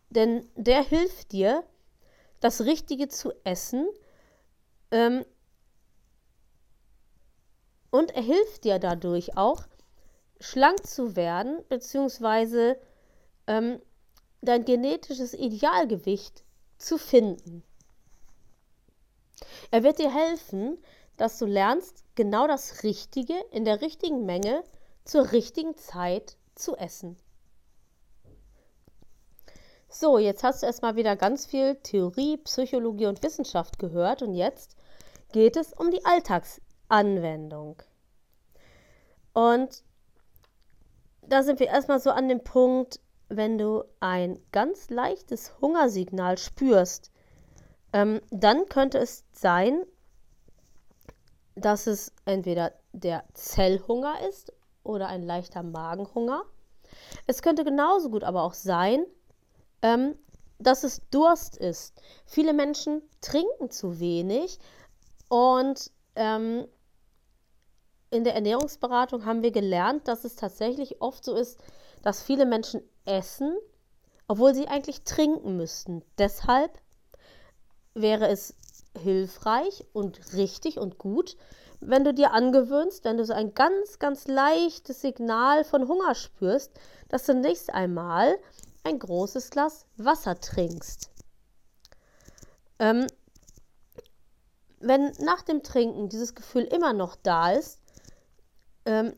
denn 0.09 0.49
der 0.55 0.83
hilft 0.83 1.31
dir, 1.31 1.63
das 2.39 2.61
Richtige 2.61 3.09
zu 3.09 3.33
essen. 3.43 3.87
Ähm, 4.91 5.25
und 7.91 8.11
er 8.11 8.21
hilft 8.21 8.63
dir 8.63 8.79
dadurch 8.79 9.35
auch, 9.37 9.63
schlank 10.39 10.87
zu 10.87 11.17
werden, 11.17 11.59
beziehungsweise 11.67 12.79
ähm, 13.47 13.81
dein 14.41 14.65
genetisches 14.65 15.33
Idealgewicht 15.33 16.43
zu 16.77 16.97
finden. 16.97 17.63
Er 19.71 19.83
wird 19.83 19.99
dir 19.99 20.13
helfen, 20.13 20.77
dass 21.17 21.37
du 21.37 21.45
lernst, 21.45 22.03
genau 22.15 22.47
das 22.47 22.83
Richtige 22.83 23.35
in 23.51 23.65
der 23.65 23.81
richtigen 23.81 24.25
Menge 24.25 24.63
zur 25.03 25.31
richtigen 25.31 25.75
Zeit 25.75 26.37
zu 26.55 26.75
essen. 26.77 27.17
So, 29.89 30.19
jetzt 30.19 30.43
hast 30.43 30.61
du 30.61 30.67
erstmal 30.67 30.95
wieder 30.95 31.15
ganz 31.15 31.45
viel 31.45 31.75
Theorie, 31.75 32.37
Psychologie 32.37 33.07
und 33.07 33.23
Wissenschaft 33.23 33.79
gehört 33.79 34.21
und 34.21 34.35
jetzt 34.35 34.75
geht 35.31 35.57
es 35.57 35.73
um 35.73 35.89
die 35.89 36.05
Alltagsanwendung. 36.05 37.81
Und 39.33 39.83
da 41.21 41.43
sind 41.43 41.59
wir 41.59 41.67
erstmal 41.67 41.99
so 41.99 42.11
an 42.11 42.29
dem 42.29 42.43
Punkt, 42.43 42.99
wenn 43.29 43.57
du 43.57 43.83
ein 43.99 44.39
ganz 44.51 44.89
leichtes 44.89 45.53
Hungersignal 45.61 46.37
spürst, 46.37 47.11
ähm, 47.93 48.21
dann 48.31 48.67
könnte 48.67 48.97
es 48.97 49.23
sein, 49.31 49.83
dass 51.55 51.87
es 51.87 52.13
entweder 52.25 52.73
der 52.91 53.23
Zellhunger 53.33 54.15
ist 54.27 54.53
oder 54.83 55.07
ein 55.07 55.23
leichter 55.23 55.63
Magenhunger. 55.63 56.43
Es 57.27 57.41
könnte 57.41 57.63
genauso 57.63 58.09
gut 58.09 58.23
aber 58.23 58.43
auch 58.43 58.53
sein, 58.53 59.05
ähm, 59.81 60.15
dass 60.57 60.83
es 60.83 61.01
Durst 61.09 61.55
ist. 61.57 62.01
Viele 62.25 62.53
Menschen 62.53 63.01
trinken 63.21 63.69
zu 63.69 63.99
wenig 63.99 64.59
und 65.29 65.91
ähm, 66.15 66.67
in 68.11 68.23
der 68.23 68.33
Ernährungsberatung 68.33 69.25
haben 69.25 69.43
wir 69.43 69.51
gelernt, 69.51 70.07
dass 70.07 70.25
es 70.25 70.35
tatsächlich 70.35 71.01
oft 71.01 71.23
so 71.23 71.35
ist, 71.35 71.59
dass 72.01 72.23
viele 72.23 72.45
Menschen 72.45 72.81
essen, 73.09 73.57
obwohl 74.27 74.53
sie 74.53 74.67
eigentlich 74.67 75.03
trinken 75.03 75.57
müssten. 75.57 76.03
Deshalb 76.17 76.79
wäre 77.93 78.27
es 78.27 78.55
hilfreich 78.97 79.85
und 79.93 80.33
richtig 80.33 80.77
und 80.77 80.97
gut, 80.97 81.35
wenn 81.79 82.03
du 82.03 82.13
dir 82.13 82.31
angewöhnst, 82.31 83.03
wenn 83.05 83.17
du 83.17 83.25
so 83.25 83.33
ein 83.33 83.53
ganz, 83.53 83.99
ganz 83.99 84.27
leichtes 84.27 85.01
Signal 85.01 85.63
von 85.63 85.87
Hunger 85.87 86.13
spürst, 86.13 86.71
dass 87.07 87.25
du 87.25 87.33
nächstes 87.33 87.73
einmal 87.73 88.37
ein 88.83 88.99
großes 88.99 89.49
Glas 89.49 89.85
Wasser 89.97 90.39
trinkst. 90.39 91.09
Ähm, 92.79 93.07
wenn 94.79 95.11
nach 95.19 95.41
dem 95.41 95.63
Trinken 95.63 96.09
dieses 96.09 96.35
Gefühl 96.35 96.63
immer 96.63 96.93
noch 96.93 97.15
da 97.15 97.51
ist, 97.51 97.81
ähm, 98.85 99.13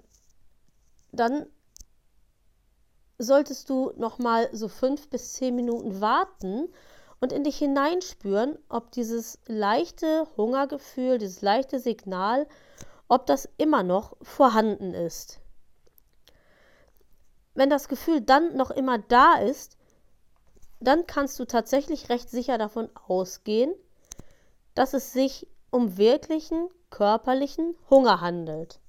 dann 1.11 1.45
solltest 3.21 3.69
du 3.69 3.91
noch 3.97 4.19
mal 4.19 4.49
so 4.51 4.67
fünf 4.67 5.09
bis 5.09 5.33
zehn 5.33 5.55
Minuten 5.55 6.01
warten 6.01 6.67
und 7.19 7.31
in 7.31 7.43
dich 7.43 7.57
hineinspüren, 7.57 8.57
ob 8.67 8.91
dieses 8.91 9.39
leichte 9.45 10.27
Hungergefühl, 10.37 11.19
dieses 11.19 11.41
leichte 11.41 11.79
Signal, 11.79 12.47
ob 13.07 13.25
das 13.27 13.47
immer 13.57 13.83
noch 13.83 14.17
vorhanden 14.21 14.93
ist. 14.93 15.39
Wenn 17.53 17.69
das 17.69 17.87
Gefühl 17.87 18.21
dann 18.21 18.55
noch 18.55 18.71
immer 18.71 18.97
da 18.97 19.35
ist, 19.35 19.77
dann 20.79 21.05
kannst 21.05 21.39
du 21.39 21.45
tatsächlich 21.45 22.09
recht 22.09 22.29
sicher 22.29 22.57
davon 22.57 22.89
ausgehen, 23.07 23.73
dass 24.73 24.93
es 24.93 25.13
sich 25.13 25.47
um 25.69 25.97
wirklichen 25.97 26.69
körperlichen 26.89 27.75
Hunger 27.89 28.19
handelt. 28.19 28.80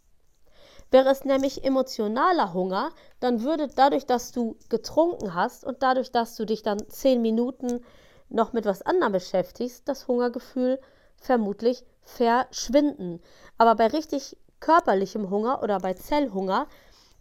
Wäre 0.93 1.09
es 1.09 1.25
nämlich 1.25 1.65
emotionaler 1.65 2.53
Hunger, 2.53 2.91
dann 3.19 3.43
würde 3.43 3.67
dadurch, 3.67 4.05
dass 4.05 4.31
du 4.31 4.59
getrunken 4.69 5.35
hast 5.35 5.65
und 5.65 5.83
dadurch, 5.83 6.13
dass 6.13 6.37
du 6.37 6.45
dich 6.45 6.63
dann 6.63 6.87
zehn 6.87 7.23
Minuten 7.23 7.83
noch 8.29 8.53
mit 8.53 8.67
was 8.67 8.83
anderem 8.83 9.13
beschäftigst, 9.13 9.89
das 9.89 10.07
Hungergefühl 10.07 10.79
vermutlich 11.17 11.87
verschwinden. 12.03 13.23
Aber 13.57 13.75
bei 13.75 13.87
richtig 13.87 14.37
körperlichem 14.61 15.31
Hunger 15.31 15.63
oder 15.63 15.81
bei 15.81 15.95
Zellhunger 15.95 16.67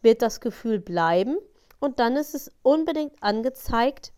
wird 0.01 0.21
das 0.21 0.41
Gefühl 0.41 0.81
bleiben 0.81 1.37
und 1.79 1.99
dann 1.99 2.17
ist 2.17 2.35
es 2.35 2.51
unbedingt 2.63 3.23
angezeigt, 3.23 4.11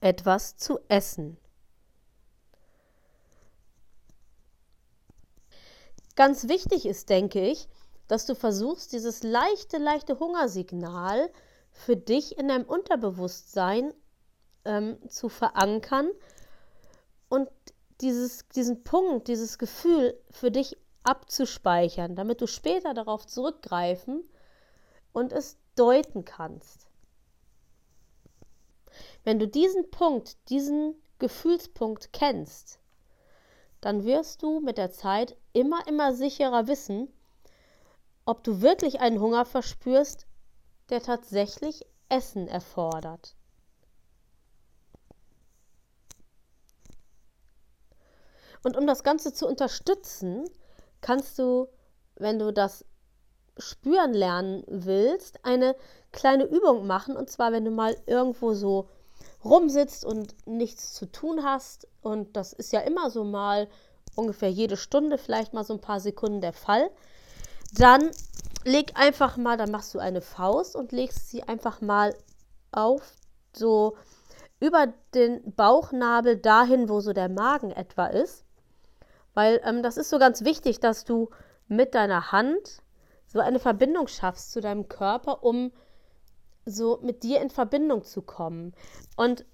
etwas 0.00 0.56
zu 0.56 0.78
essen. 0.88 1.36
Ganz 6.14 6.48
wichtig 6.48 6.86
ist, 6.86 7.10
denke 7.10 7.46
ich, 7.46 7.68
dass 8.08 8.26
du 8.26 8.34
versuchst, 8.34 8.92
dieses 8.92 9.22
leichte, 9.22 9.78
leichte 9.78 10.18
Hungersignal 10.18 11.30
für 11.72 11.96
dich 11.96 12.38
in 12.38 12.48
deinem 12.48 12.64
Unterbewusstsein 12.64 13.92
ähm, 14.64 14.98
zu 15.08 15.28
verankern 15.28 16.10
und 17.28 17.48
dieses, 18.00 18.46
diesen 18.48 18.84
Punkt, 18.84 19.28
dieses 19.28 19.58
Gefühl 19.58 20.18
für 20.30 20.50
dich 20.50 20.76
abzuspeichern, 21.02 22.16
damit 22.16 22.40
du 22.40 22.46
später 22.46 22.94
darauf 22.94 23.26
zurückgreifen 23.26 24.22
und 25.12 25.32
es 25.32 25.56
deuten 25.76 26.24
kannst. 26.24 26.86
Wenn 29.24 29.38
du 29.38 29.46
diesen 29.46 29.90
Punkt, 29.90 30.36
diesen 30.50 30.94
Gefühlspunkt 31.18 32.12
kennst, 32.12 32.78
dann 33.80 34.04
wirst 34.04 34.42
du 34.42 34.60
mit 34.60 34.78
der 34.78 34.90
Zeit 34.90 35.36
immer, 35.52 35.86
immer 35.86 36.12
sicherer 36.12 36.66
wissen, 36.66 37.12
ob 38.26 38.44
du 38.44 38.60
wirklich 38.60 39.00
einen 39.00 39.20
Hunger 39.20 39.44
verspürst, 39.44 40.26
der 40.90 41.00
tatsächlich 41.00 41.86
Essen 42.08 42.48
erfordert. 42.48 43.34
Und 48.62 48.76
um 48.76 48.86
das 48.86 49.04
Ganze 49.04 49.32
zu 49.32 49.46
unterstützen, 49.46 50.44
kannst 51.00 51.38
du, 51.38 51.68
wenn 52.16 52.38
du 52.38 52.52
das 52.52 52.84
spüren 53.58 54.12
lernen 54.12 54.64
willst, 54.66 55.44
eine 55.44 55.76
kleine 56.12 56.44
Übung 56.44 56.86
machen. 56.86 57.16
Und 57.16 57.30
zwar, 57.30 57.52
wenn 57.52 57.64
du 57.64 57.70
mal 57.70 57.96
irgendwo 58.06 58.54
so 58.54 58.88
rumsitzt 59.44 60.04
und 60.04 60.34
nichts 60.46 60.94
zu 60.94 61.06
tun 61.06 61.44
hast. 61.44 61.86
Und 62.02 62.36
das 62.36 62.52
ist 62.52 62.72
ja 62.72 62.80
immer 62.80 63.10
so 63.10 63.22
mal 63.22 63.68
ungefähr 64.16 64.50
jede 64.50 64.76
Stunde, 64.76 65.16
vielleicht 65.16 65.54
mal 65.54 65.64
so 65.64 65.74
ein 65.74 65.80
paar 65.80 66.00
Sekunden 66.00 66.40
der 66.40 66.52
Fall. 66.52 66.90
Dann 67.72 68.10
leg 68.64 68.92
einfach 68.94 69.36
mal, 69.36 69.56
dann 69.56 69.70
machst 69.70 69.94
du 69.94 69.98
eine 69.98 70.20
Faust 70.20 70.76
und 70.76 70.92
legst 70.92 71.30
sie 71.30 71.42
einfach 71.42 71.80
mal 71.80 72.14
auf 72.72 73.02
so 73.52 73.96
über 74.60 74.92
den 75.14 75.54
Bauchnabel 75.54 76.36
dahin, 76.36 76.88
wo 76.88 77.00
so 77.00 77.12
der 77.12 77.28
Magen 77.28 77.70
etwa 77.70 78.06
ist. 78.06 78.44
Weil 79.34 79.60
ähm, 79.64 79.82
das 79.82 79.96
ist 79.96 80.10
so 80.10 80.18
ganz 80.18 80.44
wichtig, 80.44 80.80
dass 80.80 81.04
du 81.04 81.30
mit 81.68 81.94
deiner 81.94 82.32
Hand 82.32 82.82
so 83.26 83.40
eine 83.40 83.58
Verbindung 83.58 84.08
schaffst 84.08 84.52
zu 84.52 84.60
deinem 84.60 84.88
Körper, 84.88 85.42
um 85.42 85.72
so 86.64 86.98
mit 87.02 87.22
dir 87.22 87.40
in 87.40 87.50
Verbindung 87.50 88.04
zu 88.04 88.22
kommen. 88.22 88.74
Und 89.16 89.44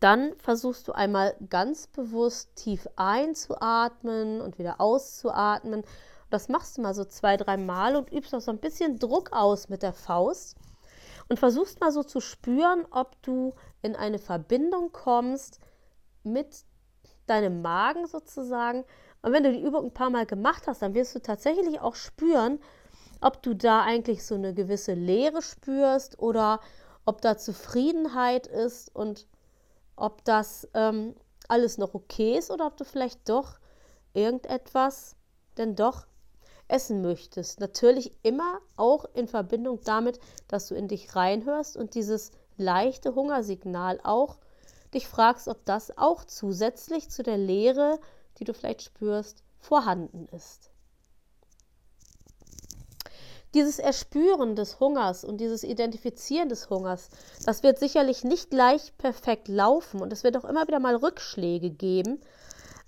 dann 0.00 0.34
versuchst 0.38 0.88
du 0.88 0.92
einmal 0.92 1.34
ganz 1.50 1.86
bewusst 1.86 2.56
tief 2.56 2.88
einzuatmen 2.96 4.40
und 4.40 4.58
wieder 4.58 4.80
auszuatmen. 4.80 5.82
Das 6.34 6.48
machst 6.48 6.76
du 6.76 6.82
mal 6.82 6.94
so 6.94 7.04
zwei, 7.04 7.36
drei 7.36 7.56
Mal 7.56 7.94
und 7.94 8.10
übst 8.10 8.34
auch 8.34 8.40
so 8.40 8.50
ein 8.50 8.58
bisschen 8.58 8.98
Druck 8.98 9.32
aus 9.32 9.68
mit 9.68 9.84
der 9.84 9.92
Faust 9.92 10.56
und 11.28 11.38
versuchst 11.38 11.78
mal 11.78 11.92
so 11.92 12.02
zu 12.02 12.20
spüren, 12.20 12.84
ob 12.90 13.22
du 13.22 13.54
in 13.82 13.94
eine 13.94 14.18
Verbindung 14.18 14.90
kommst 14.90 15.60
mit 16.24 16.64
deinem 17.28 17.62
Magen 17.62 18.08
sozusagen. 18.08 18.84
Und 19.22 19.30
wenn 19.30 19.44
du 19.44 19.52
die 19.52 19.62
Übung 19.62 19.84
ein 19.84 19.94
paar 19.94 20.10
Mal 20.10 20.26
gemacht 20.26 20.64
hast, 20.66 20.82
dann 20.82 20.94
wirst 20.94 21.14
du 21.14 21.22
tatsächlich 21.22 21.80
auch 21.80 21.94
spüren, 21.94 22.58
ob 23.20 23.40
du 23.40 23.54
da 23.54 23.82
eigentlich 23.82 24.26
so 24.26 24.34
eine 24.34 24.54
gewisse 24.54 24.94
Leere 24.94 25.40
spürst 25.40 26.18
oder 26.18 26.58
ob 27.06 27.20
da 27.20 27.38
Zufriedenheit 27.38 28.48
ist 28.48 28.92
und 28.92 29.28
ob 29.94 30.24
das 30.24 30.68
ähm, 30.74 31.14
alles 31.46 31.78
noch 31.78 31.94
okay 31.94 32.36
ist 32.36 32.50
oder 32.50 32.66
ob 32.66 32.76
du 32.76 32.84
vielleicht 32.84 33.28
doch 33.28 33.60
irgendetwas 34.14 35.14
denn 35.56 35.76
doch 35.76 36.08
essen 36.68 37.02
möchtest. 37.02 37.60
Natürlich 37.60 38.12
immer 38.22 38.60
auch 38.76 39.04
in 39.14 39.28
Verbindung 39.28 39.80
damit, 39.84 40.18
dass 40.48 40.68
du 40.68 40.74
in 40.74 40.88
dich 40.88 41.14
reinhörst 41.14 41.76
und 41.76 41.94
dieses 41.94 42.32
leichte 42.56 43.14
Hungersignal 43.14 44.00
auch 44.02 44.38
dich 44.94 45.08
fragst, 45.08 45.48
ob 45.48 45.64
das 45.64 45.96
auch 45.98 46.24
zusätzlich 46.24 47.10
zu 47.10 47.22
der 47.22 47.36
Leere, 47.38 47.98
die 48.38 48.44
du 48.44 48.54
vielleicht 48.54 48.82
spürst, 48.82 49.42
vorhanden 49.58 50.26
ist. 50.32 50.70
Dieses 53.54 53.78
Erspüren 53.78 54.56
des 54.56 54.80
Hungers 54.80 55.24
und 55.24 55.36
dieses 55.36 55.62
Identifizieren 55.62 56.48
des 56.48 56.70
Hungers, 56.70 57.08
das 57.46 57.62
wird 57.62 57.78
sicherlich 57.78 58.24
nicht 58.24 58.50
gleich 58.50 58.96
perfekt 58.98 59.46
laufen 59.46 60.02
und 60.02 60.12
es 60.12 60.24
wird 60.24 60.36
auch 60.36 60.44
immer 60.44 60.66
wieder 60.66 60.80
mal 60.80 60.96
Rückschläge 60.96 61.70
geben. 61.70 62.20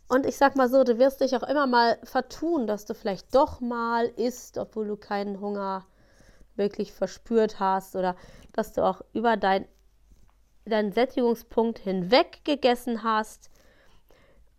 Und 0.08 0.24
ich 0.24 0.36
sag 0.36 0.54
mal 0.54 0.68
so, 0.68 0.84
du 0.84 0.98
wirst 0.98 1.20
dich 1.20 1.34
auch 1.36 1.42
immer 1.42 1.66
mal 1.66 1.98
vertun, 2.04 2.66
dass 2.66 2.84
du 2.84 2.94
vielleicht 2.94 3.34
doch 3.34 3.60
mal 3.60 4.06
isst, 4.16 4.56
obwohl 4.56 4.86
du 4.86 4.96
keinen 4.96 5.40
Hunger 5.40 5.84
wirklich 6.54 6.92
verspürt 6.92 7.58
hast 7.58 7.96
oder 7.96 8.16
dass 8.52 8.72
du 8.72 8.84
auch 8.84 9.02
über 9.12 9.36
dein, 9.36 9.66
deinen 10.64 10.92
Sättigungspunkt 10.92 11.78
hinweg 11.78 12.44
gegessen 12.44 13.02
hast 13.02 13.50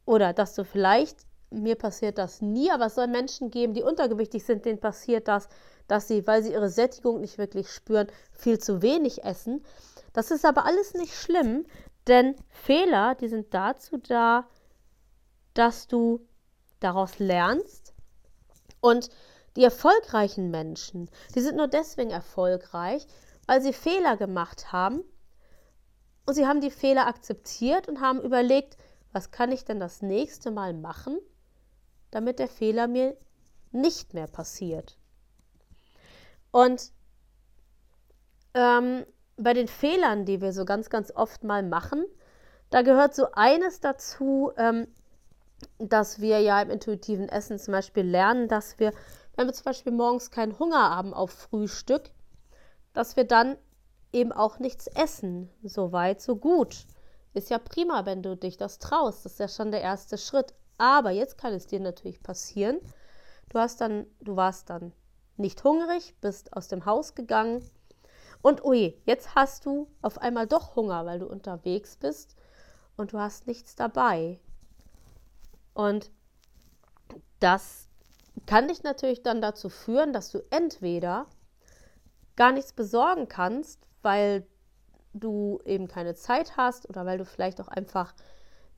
oder 0.05 0.33
dass 0.33 0.53
du 0.53 0.63
vielleicht, 0.63 1.19
mir 1.49 1.75
passiert 1.75 2.17
das 2.17 2.41
nie, 2.41 2.69
aber 2.69 2.87
es 2.87 2.95
soll 2.95 3.07
Menschen 3.07 3.49
geben, 3.49 3.73
die 3.73 3.83
untergewichtig 3.83 4.43
sind, 4.43 4.65
denen 4.65 4.79
passiert 4.79 5.29
das, 5.29 5.47
dass 5.87 6.07
sie, 6.09 6.27
weil 6.27 6.43
sie 6.43 6.51
ihre 6.51 6.69
Sättigung 6.69 7.21
nicht 7.21 7.37
wirklich 7.37 7.69
spüren, 7.71 8.07
viel 8.33 8.59
zu 8.59 8.81
wenig 8.81 9.23
essen. 9.23 9.63
Das 10.11 10.29
ist 10.29 10.45
aber 10.45 10.65
alles 10.65 10.93
nicht 10.93 11.15
schlimm, 11.15 11.65
denn 12.07 12.35
Fehler, 12.49 13.15
die 13.15 13.29
sind 13.29 13.53
dazu 13.53 13.97
da, 13.97 14.45
dass 15.57 15.87
du 15.87 16.25
daraus 16.79 17.19
lernst. 17.19 17.93
Und 18.79 19.09
die 19.55 19.63
erfolgreichen 19.63 20.51
Menschen, 20.51 21.09
die 21.33 21.41
sind 21.41 21.57
nur 21.57 21.67
deswegen 21.67 22.11
erfolgreich, 22.11 23.07
weil 23.47 23.61
sie 23.61 23.73
Fehler 23.73 24.17
gemacht 24.17 24.71
haben 24.71 25.03
und 26.27 26.35
sie 26.35 26.45
haben 26.45 26.61
die 26.61 26.71
Fehler 26.71 27.07
akzeptiert 27.07 27.87
und 27.87 28.01
haben 28.01 28.21
überlegt, 28.21 28.77
was 29.13 29.31
kann 29.31 29.51
ich 29.51 29.65
denn 29.65 29.79
das 29.79 30.01
nächste 30.01 30.51
Mal 30.51 30.73
machen, 30.73 31.17
damit 32.11 32.37
der 32.37 32.49
Fehler 32.49 32.87
mir 32.87 33.17
nicht 33.71 34.13
mehr 34.13 34.27
passiert. 34.27 34.97
Und 36.51 36.91
ähm, 38.53 39.05
bei 39.37 39.53
den 39.53 39.67
Fehlern, 39.67 40.25
die 40.25 40.41
wir 40.41 40.53
so 40.53 40.65
ganz, 40.65 40.89
ganz 40.89 41.11
oft 41.11 41.43
mal 41.43 41.63
machen, 41.63 42.05
da 42.69 42.81
gehört 42.81 43.15
so 43.15 43.31
eines 43.31 43.79
dazu, 43.79 44.51
ähm, 44.57 44.87
dass 45.79 46.19
wir 46.19 46.39
ja 46.39 46.61
im 46.61 46.69
intuitiven 46.69 47.29
Essen 47.29 47.59
zum 47.59 47.71
Beispiel 47.73 48.03
lernen, 48.03 48.47
dass 48.47 48.79
wir, 48.79 48.91
wenn 49.35 49.47
wir 49.47 49.53
zum 49.53 49.65
Beispiel 49.65 49.91
morgens 49.91 50.31
keinen 50.31 50.57
Hunger 50.59 50.89
haben 50.89 51.13
auf 51.13 51.31
Frühstück, 51.31 52.11
dass 52.93 53.15
wir 53.15 53.23
dann 53.25 53.57
eben 54.11 54.31
auch 54.31 54.59
nichts 54.59 54.87
essen. 54.87 55.49
So 55.63 55.91
weit, 55.91 56.21
so 56.21 56.35
gut. 56.35 56.85
Ist 57.33 57.49
ja 57.49 57.59
prima, 57.59 58.05
wenn 58.05 58.23
du 58.23 58.35
dich 58.35 58.57
das 58.57 58.79
traust. 58.79 59.25
Das 59.25 59.33
ist 59.33 59.39
ja 59.39 59.47
schon 59.47 59.71
der 59.71 59.81
erste 59.81 60.17
Schritt. 60.17 60.53
Aber 60.77 61.11
jetzt 61.11 61.37
kann 61.37 61.53
es 61.53 61.67
dir 61.67 61.79
natürlich 61.79 62.21
passieren. 62.23 62.79
Du 63.49 63.59
hast 63.59 63.81
dann, 63.81 64.07
du 64.21 64.35
warst 64.35 64.69
dann 64.69 64.93
nicht 65.37 65.63
hungrig, 65.63 66.15
bist 66.21 66.53
aus 66.53 66.67
dem 66.67 66.85
Haus 66.85 67.13
gegangen 67.13 67.63
und 68.41 68.63
ui, 68.63 68.97
jetzt 69.05 69.35
hast 69.35 69.65
du 69.65 69.87
auf 70.01 70.19
einmal 70.19 70.47
doch 70.47 70.75
Hunger, 70.75 71.05
weil 71.05 71.19
du 71.19 71.27
unterwegs 71.27 71.95
bist 71.97 72.35
und 72.95 73.13
du 73.13 73.19
hast 73.19 73.47
nichts 73.47 73.75
dabei. 73.75 74.39
Und 75.77 76.09
das 77.39 77.87
kann 78.47 78.67
dich 78.67 78.81
natürlich 78.81 79.21
dann 79.21 79.43
dazu 79.43 79.69
führen, 79.69 80.11
dass 80.11 80.31
du 80.31 80.39
entweder 80.49 81.27
gar 82.35 82.51
nichts 82.51 82.73
besorgen 82.73 83.27
kannst, 83.27 83.79
weil 84.01 84.47
du 85.13 85.61
eben 85.65 85.87
keine 85.87 86.15
Zeit 86.15 86.57
hast 86.57 86.89
oder 86.89 87.05
weil 87.05 87.19
du 87.19 87.25
vielleicht 87.25 87.61
auch 87.61 87.67
einfach 87.67 88.15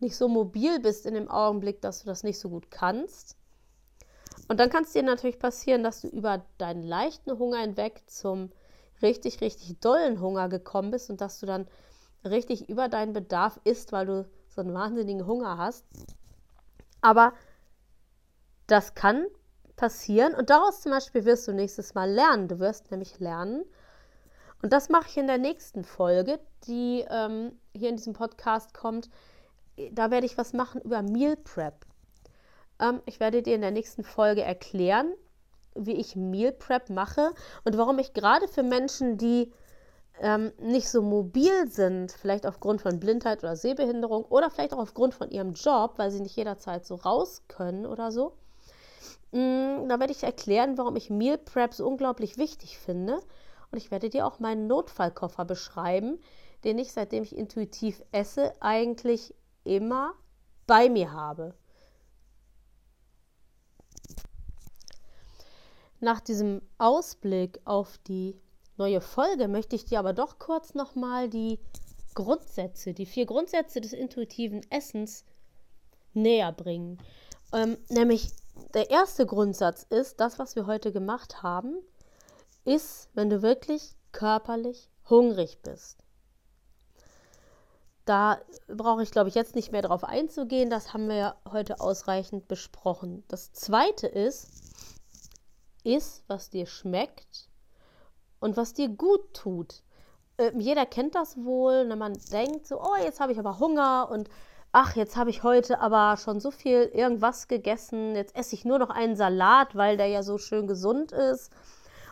nicht 0.02 0.18
so 0.18 0.28
mobil 0.28 0.82
bist 0.82 1.06
in 1.06 1.14
dem 1.14 1.30
Augenblick, 1.30 1.80
dass 1.80 2.02
du 2.02 2.06
das 2.06 2.24
nicht 2.24 2.38
so 2.38 2.50
gut 2.50 2.70
kannst. 2.70 3.38
Und 4.50 4.60
dann 4.60 4.70
kann 4.70 4.84
es 4.84 4.92
dir 4.92 5.04
natürlich 5.04 5.40
passieren, 5.40 5.86
dass 5.86 6.02
du 6.02 6.10
über 6.10 6.44
deinen 6.58 6.84
leichten 6.84 7.40
Hunger 7.40 7.60
hinweg 7.60 8.04
zum 8.08 8.52
richtig, 9.02 9.40
richtig 9.40 9.80
dollen 9.80 10.20
Hunger 10.20 10.50
gekommen 10.50 10.92
bist 10.92 11.10
und 11.10 11.22
dass 11.22 11.40
du 11.40 11.46
dann 11.46 11.66
richtig 12.26 12.68
über 12.68 12.90
deinen 12.90 13.14
Bedarf 13.14 13.58
isst, 13.64 13.94
weil 13.94 14.06
du 14.06 14.30
so 14.50 14.60
einen 14.60 14.74
wahnsinnigen 14.74 15.26
Hunger 15.26 15.58
hast. 15.58 15.86
Aber 17.02 17.34
das 18.68 18.96
kann 18.96 19.26
passieren 19.76 20.36
und 20.36 20.50
daraus 20.50 20.82
zum 20.82 20.92
Beispiel 20.92 21.26
wirst 21.26 21.48
du 21.48 21.54
nächstes 21.54 21.94
Mal 21.94 22.12
lernen. 22.12 22.48
Du 22.48 22.60
wirst 22.60 22.92
nämlich 22.92 23.20
lernen, 23.20 23.64
und 24.62 24.74
das 24.74 24.90
mache 24.90 25.08
ich 25.08 25.18
in 25.18 25.28
der 25.28 25.38
nächsten 25.38 25.84
Folge, 25.84 26.40
die 26.68 27.06
ähm, 27.10 27.54
hier 27.74 27.90
in 27.90 27.96
diesem 27.96 28.14
Podcast 28.14 28.74
kommt. 28.74 29.10
Da 29.92 30.12
werde 30.12 30.26
ich 30.26 30.38
was 30.38 30.54
machen 30.54 30.82
über 30.82 31.02
Meal 31.02 31.38
Prep. 31.38 31.86
Ähm, 32.80 33.02
ich 33.06 33.20
werde 33.20 33.42
dir 33.42 33.56
in 33.56 33.62
der 33.62 33.72
nächsten 33.72 34.04
Folge 34.04 34.42
erklären, 34.42 35.14
wie 35.76 35.94
ich 35.94 36.18
Meal 36.18 36.52
Prep 36.52 36.90
mache 36.90 37.32
und 37.64 37.78
warum 37.78 38.00
ich 38.00 38.14
gerade 38.14 38.50
für 38.50 38.64
Menschen, 38.64 39.18
die 39.18 39.54
ähm, 40.20 40.52
nicht 40.60 40.90
so 40.90 41.02
mobil 41.02 41.70
sind, 41.70 42.12
vielleicht 42.12 42.46
aufgrund 42.46 42.82
von 42.82 43.00
Blindheit 43.00 43.44
oder 43.44 43.56
Sehbehinderung 43.56 44.26
oder 44.26 44.50
vielleicht 44.50 44.74
auch 44.74 44.80
aufgrund 44.80 45.14
von 45.14 45.32
ihrem 45.32 45.54
Job, 45.54 45.94
weil 45.98 46.12
sie 46.12 46.20
nicht 46.20 46.36
jederzeit 46.36 46.86
so 46.86 46.96
raus 46.96 47.44
können 47.48 47.86
oder 47.86 48.12
so. 48.12 48.34
Mm, 49.32 49.88
da 49.88 50.00
werde 50.00 50.12
ich 50.12 50.24
erklären, 50.24 50.78
warum 50.78 50.96
ich 50.96 51.10
Meal 51.10 51.38
Prep 51.38 51.74
so 51.74 51.88
unglaublich 51.88 52.38
wichtig 52.38 52.78
finde. 52.80 53.20
Und 53.72 53.78
ich 53.78 53.92
werde 53.92 54.10
dir 54.10 54.26
auch 54.26 54.40
meinen 54.40 54.68
Notfallkoffer 54.68 55.46
beschreiben, 55.46 56.20
den 56.64 56.80
ich, 56.80 56.92
seitdem 56.92 57.24
ich 57.24 57.38
intuitiv 57.38 58.02
esse, 58.12 58.54
eigentlich 58.60 59.34
immer 59.64 60.14
bei 60.68 60.90
mir 60.90 61.14
habe. 61.14 61.54
Nach 66.02 66.20
diesem 66.20 66.62
Ausblick 66.78 67.60
auf 67.66 67.98
die 68.08 68.36
neue 68.80 69.02
Folge 69.02 69.48
möchte 69.48 69.76
ich 69.76 69.86
dir 69.86 70.00
aber 70.00 70.14
doch 70.14 70.40
kurz 70.40 70.74
nochmal 70.74 71.30
die 71.30 71.60
Grundsätze, 72.16 72.94
die 72.94 73.06
vier 73.06 73.26
Grundsätze 73.26 73.82
des 73.82 73.94
intuitiven 73.94 74.62
Essens 74.72 75.26
näher 76.14 76.52
bringen. 76.52 76.98
Ähm, 77.54 77.78
nämlich 77.90 78.32
der 78.74 78.90
erste 78.90 79.26
Grundsatz 79.26 79.86
ist, 79.90 80.20
das, 80.20 80.40
was 80.40 80.56
wir 80.56 80.66
heute 80.66 80.92
gemacht 80.92 81.44
haben, 81.44 81.76
ist, 82.66 83.10
wenn 83.14 83.30
du 83.30 83.42
wirklich 83.42 83.96
körperlich 84.12 84.90
hungrig 85.10 85.60
bist. 85.62 85.98
Da 88.06 88.40
brauche 88.68 89.04
ich, 89.04 89.12
glaube 89.12 89.30
ich, 89.30 89.36
jetzt 89.36 89.56
nicht 89.56 89.72
mehr 89.72 89.84
darauf 89.84 90.04
einzugehen. 90.04 90.72
Das 90.72 90.94
haben 90.94 91.08
wir 91.08 91.16
ja 91.16 91.36
heute 91.52 91.80
ausreichend 91.80 92.48
besprochen. 92.48 93.24
Das 93.28 93.54
zweite 93.54 94.08
ist, 94.08 94.50
ist, 95.84 96.24
was 96.28 96.50
dir 96.50 96.66
schmeckt 96.66 97.49
und 98.40 98.58
was 98.58 98.74
dir 98.74 98.90
gut 98.90 99.34
tut. 99.34 99.84
Äh, 100.38 100.52
jeder 100.58 100.86
kennt 100.86 101.16
das 101.16 101.38
wohl, 101.38 101.90
wenn 101.90 101.98
man 101.98 102.18
denkt 102.32 102.68
so, 102.68 102.82
oh, 102.82 102.96
jetzt 103.02 103.20
habe 103.20 103.32
ich 103.32 103.40
aber 103.40 103.60
Hunger 103.60 104.10
und 104.12 104.30
ach, 104.72 104.96
jetzt 104.96 105.16
habe 105.18 105.30
ich 105.30 105.44
heute 105.44 105.80
aber 105.80 106.18
schon 106.18 106.40
so 106.40 106.52
viel 106.52 106.84
irgendwas 106.94 107.48
gegessen, 107.48 108.16
jetzt 108.16 108.36
esse 108.36 108.56
ich 108.56 108.66
nur 108.66 108.80
noch 108.80 108.90
einen 108.90 109.16
Salat, 109.16 109.76
weil 109.76 109.98
der 109.98 110.08
ja 110.08 110.24
so 110.24 110.38
schön 110.38 110.68
gesund 110.68 111.12
ist 111.12 111.52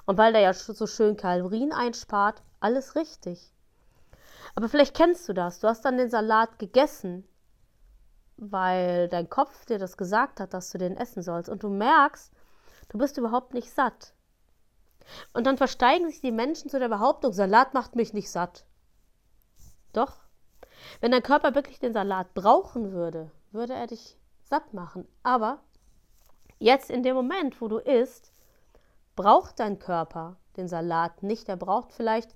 und 0.05 0.17
weil 0.17 0.33
der 0.33 0.41
ja 0.41 0.53
so 0.53 0.87
schön 0.87 1.17
Kalorien 1.17 1.71
einspart. 1.71 2.41
Alles 2.59 2.95
richtig. 2.95 3.53
Aber 4.55 4.69
vielleicht 4.69 4.95
kennst 4.95 5.29
du 5.29 5.33
das. 5.33 5.59
Du 5.59 5.67
hast 5.67 5.85
dann 5.85 5.97
den 5.97 6.09
Salat 6.09 6.57
gegessen, 6.57 7.27
weil 8.37 9.07
dein 9.09 9.29
Kopf 9.29 9.65
dir 9.65 9.77
das 9.77 9.97
gesagt 9.97 10.39
hat, 10.39 10.53
dass 10.53 10.71
du 10.71 10.79
den 10.79 10.97
essen 10.97 11.21
sollst. 11.21 11.49
Und 11.49 11.61
du 11.61 11.69
merkst, 11.69 12.31
du 12.89 12.97
bist 12.97 13.17
überhaupt 13.17 13.53
nicht 13.53 13.71
satt. 13.71 14.13
Und 15.33 15.45
dann 15.45 15.57
versteigen 15.57 16.09
sich 16.09 16.21
die 16.21 16.31
Menschen 16.31 16.69
zu 16.69 16.79
der 16.79 16.89
Behauptung, 16.89 17.33
Salat 17.33 17.73
macht 17.73 17.95
mich 17.95 18.13
nicht 18.13 18.31
satt. 18.31 18.65
Doch, 19.93 20.17
wenn 21.01 21.11
dein 21.11 21.23
Körper 21.23 21.55
wirklich 21.55 21.79
den 21.79 21.93
Salat 21.93 22.33
brauchen 22.33 22.91
würde, 22.91 23.31
würde 23.51 23.73
er 23.73 23.87
dich 23.87 24.17
satt 24.43 24.73
machen. 24.73 25.07
Aber 25.23 25.59
jetzt 26.59 26.89
in 26.89 27.03
dem 27.03 27.15
Moment, 27.15 27.59
wo 27.61 27.67
du 27.67 27.77
isst, 27.77 28.31
braucht 29.15 29.59
dein 29.59 29.79
Körper 29.79 30.37
den 30.57 30.67
Salat 30.67 31.23
nicht. 31.23 31.49
Er 31.49 31.57
braucht 31.57 31.93
vielleicht 31.93 32.35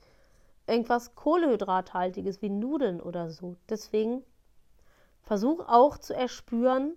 irgendwas 0.68 1.16
Kohlehydrathaltiges 1.16 2.42
wie 2.42 2.50
Nudeln 2.50 3.02
oder 3.02 3.30
so. 3.30 3.58
Deswegen 3.70 4.24
versuch 5.22 5.68
auch 5.68 5.98
zu 5.98 6.16
erspüren, 6.16 6.96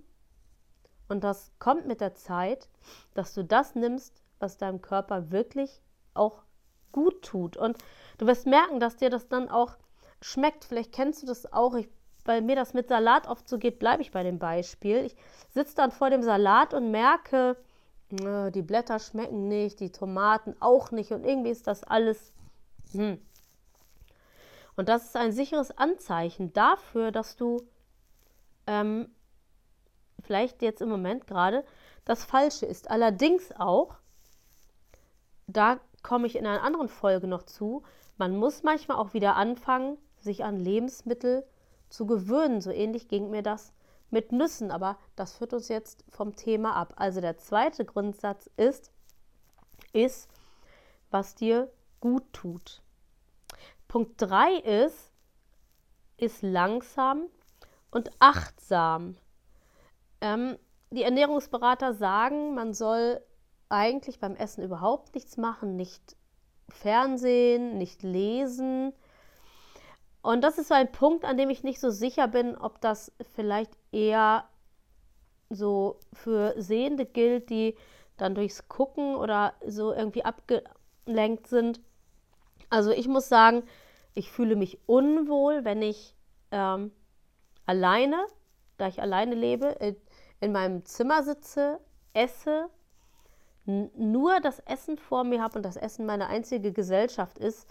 und 1.08 1.22
das 1.22 1.52
kommt 1.58 1.86
mit 1.86 2.00
der 2.00 2.14
Zeit, 2.14 2.68
dass 3.12 3.34
du 3.34 3.44
das 3.44 3.74
nimmst, 3.74 4.23
was 4.38 4.56
deinem 4.56 4.80
Körper 4.80 5.30
wirklich 5.30 5.82
auch 6.14 6.42
gut 6.92 7.22
tut. 7.22 7.56
Und 7.56 7.78
du 8.18 8.26
wirst 8.26 8.46
merken, 8.46 8.80
dass 8.80 8.96
dir 8.96 9.10
das 9.10 9.28
dann 9.28 9.48
auch 9.48 9.76
schmeckt. 10.20 10.64
Vielleicht 10.64 10.92
kennst 10.92 11.22
du 11.22 11.26
das 11.26 11.52
auch. 11.52 11.74
Ich, 11.74 11.88
weil 12.24 12.40
mir 12.40 12.56
das 12.56 12.72
mit 12.74 12.88
Salat 12.88 13.28
oft 13.28 13.48
so 13.48 13.58
geht, 13.58 13.78
bleibe 13.78 14.02
ich 14.02 14.12
bei 14.12 14.22
dem 14.22 14.38
Beispiel. 14.38 15.04
Ich 15.04 15.16
sitze 15.50 15.74
dann 15.74 15.90
vor 15.90 16.10
dem 16.10 16.22
Salat 16.22 16.72
und 16.72 16.90
merke, 16.90 17.56
äh, 18.10 18.50
die 18.50 18.62
Blätter 18.62 18.98
schmecken 18.98 19.48
nicht, 19.48 19.80
die 19.80 19.92
Tomaten 19.92 20.54
auch 20.60 20.90
nicht 20.90 21.12
und 21.12 21.24
irgendwie 21.24 21.50
ist 21.50 21.66
das 21.66 21.84
alles. 21.84 22.32
Hm. 22.92 23.20
Und 24.76 24.88
das 24.88 25.04
ist 25.04 25.16
ein 25.16 25.32
sicheres 25.32 25.76
Anzeichen 25.76 26.52
dafür, 26.52 27.12
dass 27.12 27.36
du 27.36 27.62
ähm, 28.66 29.08
vielleicht 30.22 30.62
jetzt 30.62 30.82
im 30.82 30.88
Moment 30.88 31.26
gerade 31.26 31.64
das 32.04 32.24
Falsche 32.24 32.66
ist. 32.66 32.90
Allerdings 32.90 33.52
auch, 33.56 33.96
da 35.56 35.80
komme 36.02 36.26
ich 36.26 36.36
in 36.36 36.46
einer 36.46 36.62
anderen 36.62 36.88
Folge 36.88 37.26
noch 37.26 37.44
zu, 37.44 37.82
man 38.16 38.36
muss 38.36 38.62
manchmal 38.62 38.98
auch 38.98 39.14
wieder 39.14 39.36
anfangen, 39.36 39.98
sich 40.20 40.44
an 40.44 40.58
Lebensmittel 40.60 41.44
zu 41.88 42.06
gewöhnen. 42.06 42.60
So 42.60 42.70
ähnlich 42.70 43.08
ging 43.08 43.30
mir 43.30 43.42
das 43.42 43.72
mit 44.10 44.32
Nüssen, 44.32 44.70
aber 44.70 44.98
das 45.16 45.34
führt 45.34 45.52
uns 45.54 45.68
jetzt 45.68 46.04
vom 46.08 46.36
Thema 46.36 46.76
ab. 46.76 46.94
Also 46.96 47.20
der 47.20 47.38
zweite 47.38 47.84
Grundsatz 47.84 48.48
ist, 48.56 48.92
ist, 49.92 50.28
was 51.10 51.34
dir 51.34 51.70
gut 52.00 52.24
tut. 52.32 52.82
Punkt 53.88 54.20
3 54.20 54.56
ist, 54.58 55.12
ist 56.16 56.42
langsam 56.42 57.26
und 57.90 58.10
achtsam. 58.18 59.16
Ähm, 60.20 60.58
die 60.90 61.02
Ernährungsberater 61.02 61.94
sagen, 61.94 62.54
man 62.54 62.72
soll 62.72 63.20
eigentlich 63.68 64.20
beim 64.20 64.36
Essen 64.36 64.62
überhaupt 64.62 65.14
nichts 65.14 65.36
machen, 65.36 65.76
nicht 65.76 66.16
Fernsehen, 66.68 67.78
nicht 67.78 68.02
lesen, 68.02 68.92
und 70.24 70.40
das 70.40 70.56
ist 70.56 70.68
so 70.68 70.74
ein 70.74 70.90
Punkt, 70.90 71.26
an 71.26 71.36
dem 71.36 71.50
ich 71.50 71.64
nicht 71.64 71.78
so 71.78 71.90
sicher 71.90 72.28
bin, 72.28 72.56
ob 72.56 72.80
das 72.80 73.12
vielleicht 73.34 73.76
eher 73.92 74.48
so 75.50 76.00
für 76.14 76.54
Sehende 76.56 77.04
gilt, 77.04 77.50
die 77.50 77.76
dann 78.16 78.34
durchs 78.34 78.66
Gucken 78.66 79.16
oder 79.16 79.52
so 79.66 79.92
irgendwie 79.92 80.24
abgelenkt 80.24 81.46
sind. 81.46 81.82
Also 82.70 82.90
ich 82.90 83.06
muss 83.06 83.28
sagen, 83.28 83.64
ich 84.14 84.32
fühle 84.32 84.56
mich 84.56 84.78
unwohl, 84.86 85.66
wenn 85.66 85.82
ich 85.82 86.14
ähm, 86.52 86.90
alleine, 87.66 88.24
da 88.78 88.88
ich 88.88 89.02
alleine 89.02 89.34
lebe, 89.34 89.76
in, 89.78 89.94
in 90.40 90.52
meinem 90.52 90.86
Zimmer 90.86 91.22
sitze, 91.22 91.80
esse, 92.14 92.70
nur 93.66 94.40
das 94.40 94.60
Essen 94.60 94.98
vor 94.98 95.24
mir 95.24 95.42
habe 95.42 95.56
und 95.56 95.62
das 95.62 95.76
Essen 95.76 96.06
meine 96.06 96.26
einzige 96.26 96.72
Gesellschaft 96.72 97.38
ist, 97.38 97.66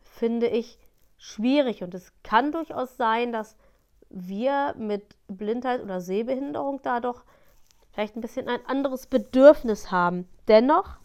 finde 0.00 0.48
ich 0.48 0.78
schwierig 1.16 1.82
und 1.82 1.94
es 1.94 2.12
kann 2.22 2.52
durchaus 2.52 2.96
sein, 2.96 3.32
dass 3.32 3.56
wir 4.10 4.74
mit 4.78 5.16
Blindheit 5.28 5.82
oder 5.82 6.00
Sehbehinderung 6.00 6.80
da 6.82 7.00
doch 7.00 7.24
vielleicht 7.92 8.16
ein 8.16 8.20
bisschen 8.20 8.48
ein 8.48 8.64
anderes 8.66 9.06
Bedürfnis 9.06 9.90
haben. 9.90 10.28
Dennoch, 10.46 10.96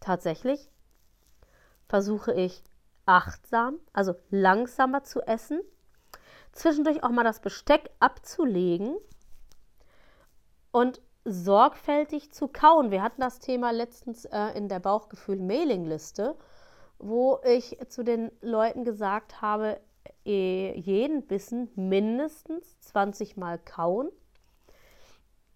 tatsächlich, 0.00 0.68
versuche 1.88 2.34
ich 2.34 2.62
achtsam, 3.06 3.78
also 3.92 4.14
langsamer 4.30 5.02
zu 5.02 5.22
essen, 5.22 5.60
zwischendurch 6.52 7.02
auch 7.02 7.10
mal 7.10 7.24
das 7.24 7.40
Besteck 7.40 7.90
abzulegen 8.00 8.96
und 10.72 11.00
sorgfältig 11.30 12.32
zu 12.32 12.48
kauen. 12.48 12.90
Wir 12.90 13.02
hatten 13.02 13.20
das 13.20 13.38
Thema 13.38 13.70
letztens 13.70 14.24
äh, 14.24 14.56
in 14.56 14.68
der 14.68 14.80
Bauchgefühl-Mailingliste, 14.80 16.36
wo 16.98 17.38
ich 17.44 17.78
zu 17.88 18.02
den 18.02 18.30
Leuten 18.40 18.84
gesagt 18.84 19.40
habe, 19.40 19.80
eh, 20.24 20.78
jeden 20.78 21.26
Bissen 21.26 21.70
mindestens 21.76 22.80
20 22.80 23.36
Mal 23.36 23.58
kauen 23.58 24.10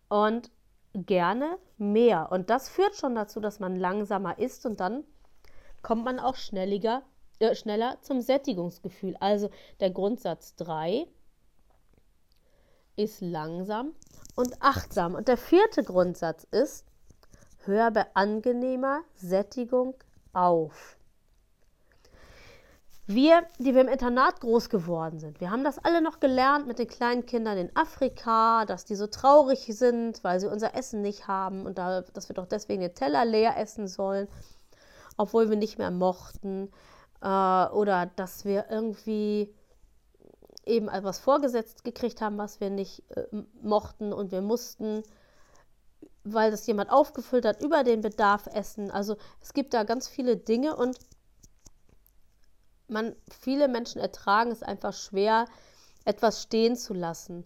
und 0.08 0.50
gerne 0.94 1.58
mehr. 1.78 2.30
Und 2.30 2.50
das 2.50 2.68
führt 2.68 2.96
schon 2.96 3.14
dazu, 3.14 3.40
dass 3.40 3.60
man 3.60 3.76
langsamer 3.76 4.38
isst 4.38 4.66
und 4.66 4.80
dann 4.80 5.04
kommt 5.82 6.04
man 6.04 6.18
auch 6.18 6.36
schnelliger, 6.36 7.02
äh, 7.38 7.54
schneller 7.54 7.98
zum 8.02 8.20
Sättigungsgefühl. 8.20 9.16
Also 9.20 9.50
der 9.80 9.90
Grundsatz 9.90 10.54
3 10.56 11.06
ist 12.96 13.20
langsam 13.20 13.94
und 14.34 14.62
achtsam. 14.62 15.14
Und 15.14 15.28
der 15.28 15.36
vierte 15.36 15.82
Grundsatz 15.82 16.44
ist, 16.50 16.84
hör 17.64 17.90
bei 17.90 18.06
angenehmer 18.14 19.02
Sättigung 19.14 19.94
auf. 20.32 20.96
Wir, 23.06 23.42
die 23.58 23.74
wir 23.74 23.80
im 23.80 23.88
Internat 23.88 24.40
groß 24.40 24.70
geworden 24.70 25.18
sind, 25.18 25.40
wir 25.40 25.50
haben 25.50 25.64
das 25.64 25.78
alle 25.78 26.00
noch 26.00 26.20
gelernt 26.20 26.68
mit 26.68 26.78
den 26.78 26.86
kleinen 26.86 27.26
Kindern 27.26 27.58
in 27.58 27.76
Afrika, 27.76 28.64
dass 28.64 28.84
die 28.84 28.94
so 28.94 29.08
traurig 29.08 29.66
sind, 29.66 30.22
weil 30.22 30.38
sie 30.38 30.46
unser 30.48 30.76
Essen 30.76 31.02
nicht 31.02 31.26
haben 31.26 31.66
und 31.66 31.78
da, 31.78 32.02
dass 32.02 32.28
wir 32.28 32.34
doch 32.34 32.46
deswegen 32.46 32.80
den 32.80 32.94
Teller 32.94 33.24
leer 33.24 33.58
essen 33.58 33.88
sollen, 33.88 34.28
obwohl 35.16 35.50
wir 35.50 35.56
nicht 35.56 35.78
mehr 35.78 35.90
mochten. 35.90 36.70
Äh, 37.20 37.26
oder 37.26 38.06
dass 38.16 38.44
wir 38.44 38.66
irgendwie 38.70 39.52
eben 40.64 40.88
etwas 40.88 41.18
vorgesetzt 41.18 41.84
gekriegt 41.84 42.20
haben, 42.20 42.38
was 42.38 42.60
wir 42.60 42.70
nicht 42.70 43.02
äh, 43.10 43.26
mochten 43.62 44.12
und 44.12 44.30
wir 44.30 44.42
mussten, 44.42 45.02
weil 46.24 46.50
das 46.50 46.66
jemand 46.66 46.90
aufgefüllt 46.90 47.44
hat, 47.44 47.62
über 47.62 47.84
den 47.84 48.00
Bedarf 48.00 48.46
essen. 48.46 48.90
Also 48.90 49.16
es 49.40 49.52
gibt 49.52 49.74
da 49.74 49.82
ganz 49.84 50.08
viele 50.08 50.36
Dinge 50.36 50.76
und 50.76 50.98
man, 52.88 53.16
viele 53.30 53.68
Menschen 53.68 54.00
ertragen 54.00 54.50
es 54.50 54.62
einfach 54.62 54.92
schwer, 54.92 55.46
etwas 56.04 56.42
stehen 56.42 56.76
zu 56.76 56.94
lassen. 56.94 57.44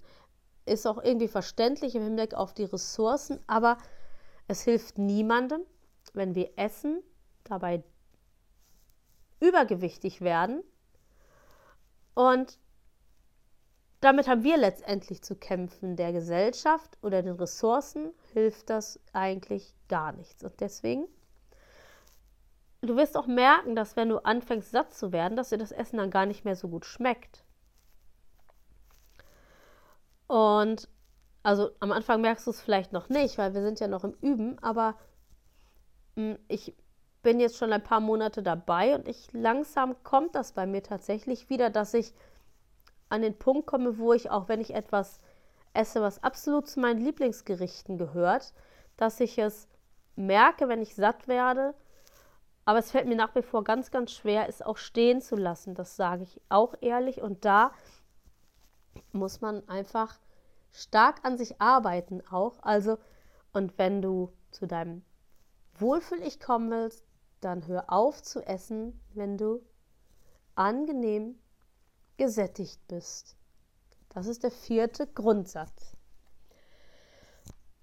Ist 0.67 0.87
auch 0.87 1.03
irgendwie 1.03 1.29
verständlich 1.29 1.95
im 1.95 2.03
Hinblick 2.03 2.35
auf 2.35 2.53
die 2.53 2.65
Ressourcen, 2.65 3.39
aber 3.47 3.79
es 4.49 4.63
hilft 4.63 4.99
niemandem, 4.99 5.63
wenn 6.13 6.35
wir 6.35 6.51
essen, 6.57 7.03
dabei 7.45 7.83
übergewichtig 9.41 10.21
werden 10.21 10.63
und 12.15 12.59
damit 14.01 14.29
haben 14.29 14.45
wir 14.45 14.57
letztendlich 14.57 15.23
zu 15.23 15.37
kämpfen. 15.37 15.97
Der 15.97 16.13
Gesellschaft 16.13 16.97
oder 17.03 17.23
den 17.23 17.37
Ressourcen 17.37 18.13
hilft 18.33 18.71
das 18.71 19.01
eigentlich 19.13 19.75
gar 19.89 20.13
nichts. 20.13 20.45
Und 20.45 20.61
deswegen, 20.61 21.07
du 22.83 22.97
wirst 22.97 23.17
auch 23.17 23.27
merken, 23.27 23.75
dass 23.75 23.97
wenn 23.97 24.09
du 24.09 24.19
anfängst 24.19 24.71
satt 24.71 24.93
zu 24.93 25.13
werden, 25.13 25.37
dass 25.37 25.49
dir 25.49 25.59
das 25.59 25.73
Essen 25.73 25.97
dann 25.97 26.11
gar 26.11 26.27
nicht 26.27 26.45
mehr 26.45 26.57
so 26.57 26.69
gut 26.69 26.85
schmeckt. 26.85 27.45
Und 30.27 30.89
also 31.43 31.71
am 31.79 31.93
Anfang 31.93 32.21
merkst 32.21 32.47
du 32.47 32.51
es 32.51 32.61
vielleicht 32.61 32.93
noch 32.93 33.09
nicht, 33.09 33.39
weil 33.39 33.55
wir 33.55 33.63
sind 33.63 33.79
ja 33.79 33.87
noch 33.87 34.03
im 34.05 34.15
Üben, 34.21 34.59
aber 34.63 34.97
mh, 36.17 36.35
hm, 36.35 36.39
ich 36.49 36.75
bin 37.23 37.41
jetzt 37.41 37.57
schon 37.57 37.73
ein 37.73 37.83
paar 37.83 38.01
Monate 38.01 38.43
dabei 38.43 38.95
und 38.95 39.09
ich 39.09 39.33
langsam 39.33 40.01
kommt 40.05 40.35
das 40.37 40.53
bei 40.53 40.67
mir 40.67 40.83
tatsächlich 40.83 41.49
wieder, 41.49 41.71
dass 41.71 41.93
ich 41.95 42.15
an 43.09 43.23
den 43.23 43.39
Punkt 43.39 43.67
komme, 43.67 43.99
wo 43.99 44.13
ich 44.13 44.31
auch, 44.31 44.49
wenn 44.49 44.61
ich 44.61 44.75
etwas 44.75 45.21
esse, 45.73 46.01
was 46.01 46.23
absolut 46.23 46.69
zu 46.69 46.81
meinen 46.81 47.01
Lieblingsgerichten 47.01 47.99
gehört, 47.99 48.53
dass 48.97 49.21
ich 49.21 49.39
es 49.39 49.69
merke, 50.17 50.69
wenn 50.69 50.83
ich 50.83 50.95
satt 50.95 51.29
werde. 51.29 51.75
Aber 52.65 52.79
es 52.79 52.91
fällt 52.91 53.07
mir 53.07 53.17
nach 53.17 53.35
wie 53.35 53.43
vor 53.43 53.63
ganz, 53.63 53.91
ganz 53.91 54.11
schwer, 54.11 54.49
es 54.49 54.63
auch 54.63 54.77
stehen 54.77 55.21
zu 55.21 55.37
lassen. 55.37 55.75
Das 55.75 55.97
sage 55.97 56.25
ich 56.25 56.41
auch 56.49 56.75
ehrlich. 56.81 57.23
Und 57.23 57.45
da 57.45 57.73
muss 59.13 59.41
man 59.41 59.69
einfach 59.69 60.19
stark 60.73 61.25
an 61.25 61.39
sich 61.39 61.61
arbeiten 61.61 62.27
auch. 62.29 62.59
Also, 62.63 62.99
und 63.53 63.79
wenn 63.79 64.03
du 64.03 64.33
zu 64.51 64.67
deinem 64.67 65.05
Wohlfühl-Ich 65.75 66.41
kommen 66.41 66.71
willst, 66.71 67.05
dann 67.41 67.67
hör 67.67 67.93
auf 67.93 68.23
zu 68.23 68.41
essen, 68.45 69.01
wenn 69.15 69.39
du 69.39 69.63
angenehm 70.55 71.39
gesättigt 72.17 72.81
bist. 72.89 73.37
Das 74.11 74.27
ist 74.27 74.43
der 74.43 74.51
vierte 74.51 75.07
Grundsatz. 75.07 75.97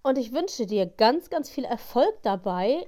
Und 0.02 0.18
ich 0.18 0.34
wünsche 0.34 0.66
dir 0.66 0.86
ganz, 0.86 1.30
ganz 1.30 1.50
viel 1.50 1.64
Erfolg 1.64 2.22
dabei, 2.24 2.86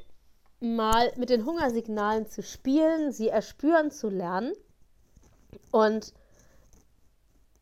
mal 0.59 1.13
mit 1.15 1.29
den 1.29 1.45
Hungersignalen 1.45 2.27
zu 2.27 2.43
spielen, 2.43 3.11
sie 3.11 3.29
erspüren 3.29 3.91
zu 3.91 4.09
lernen. 4.09 4.53
Und 5.71 6.13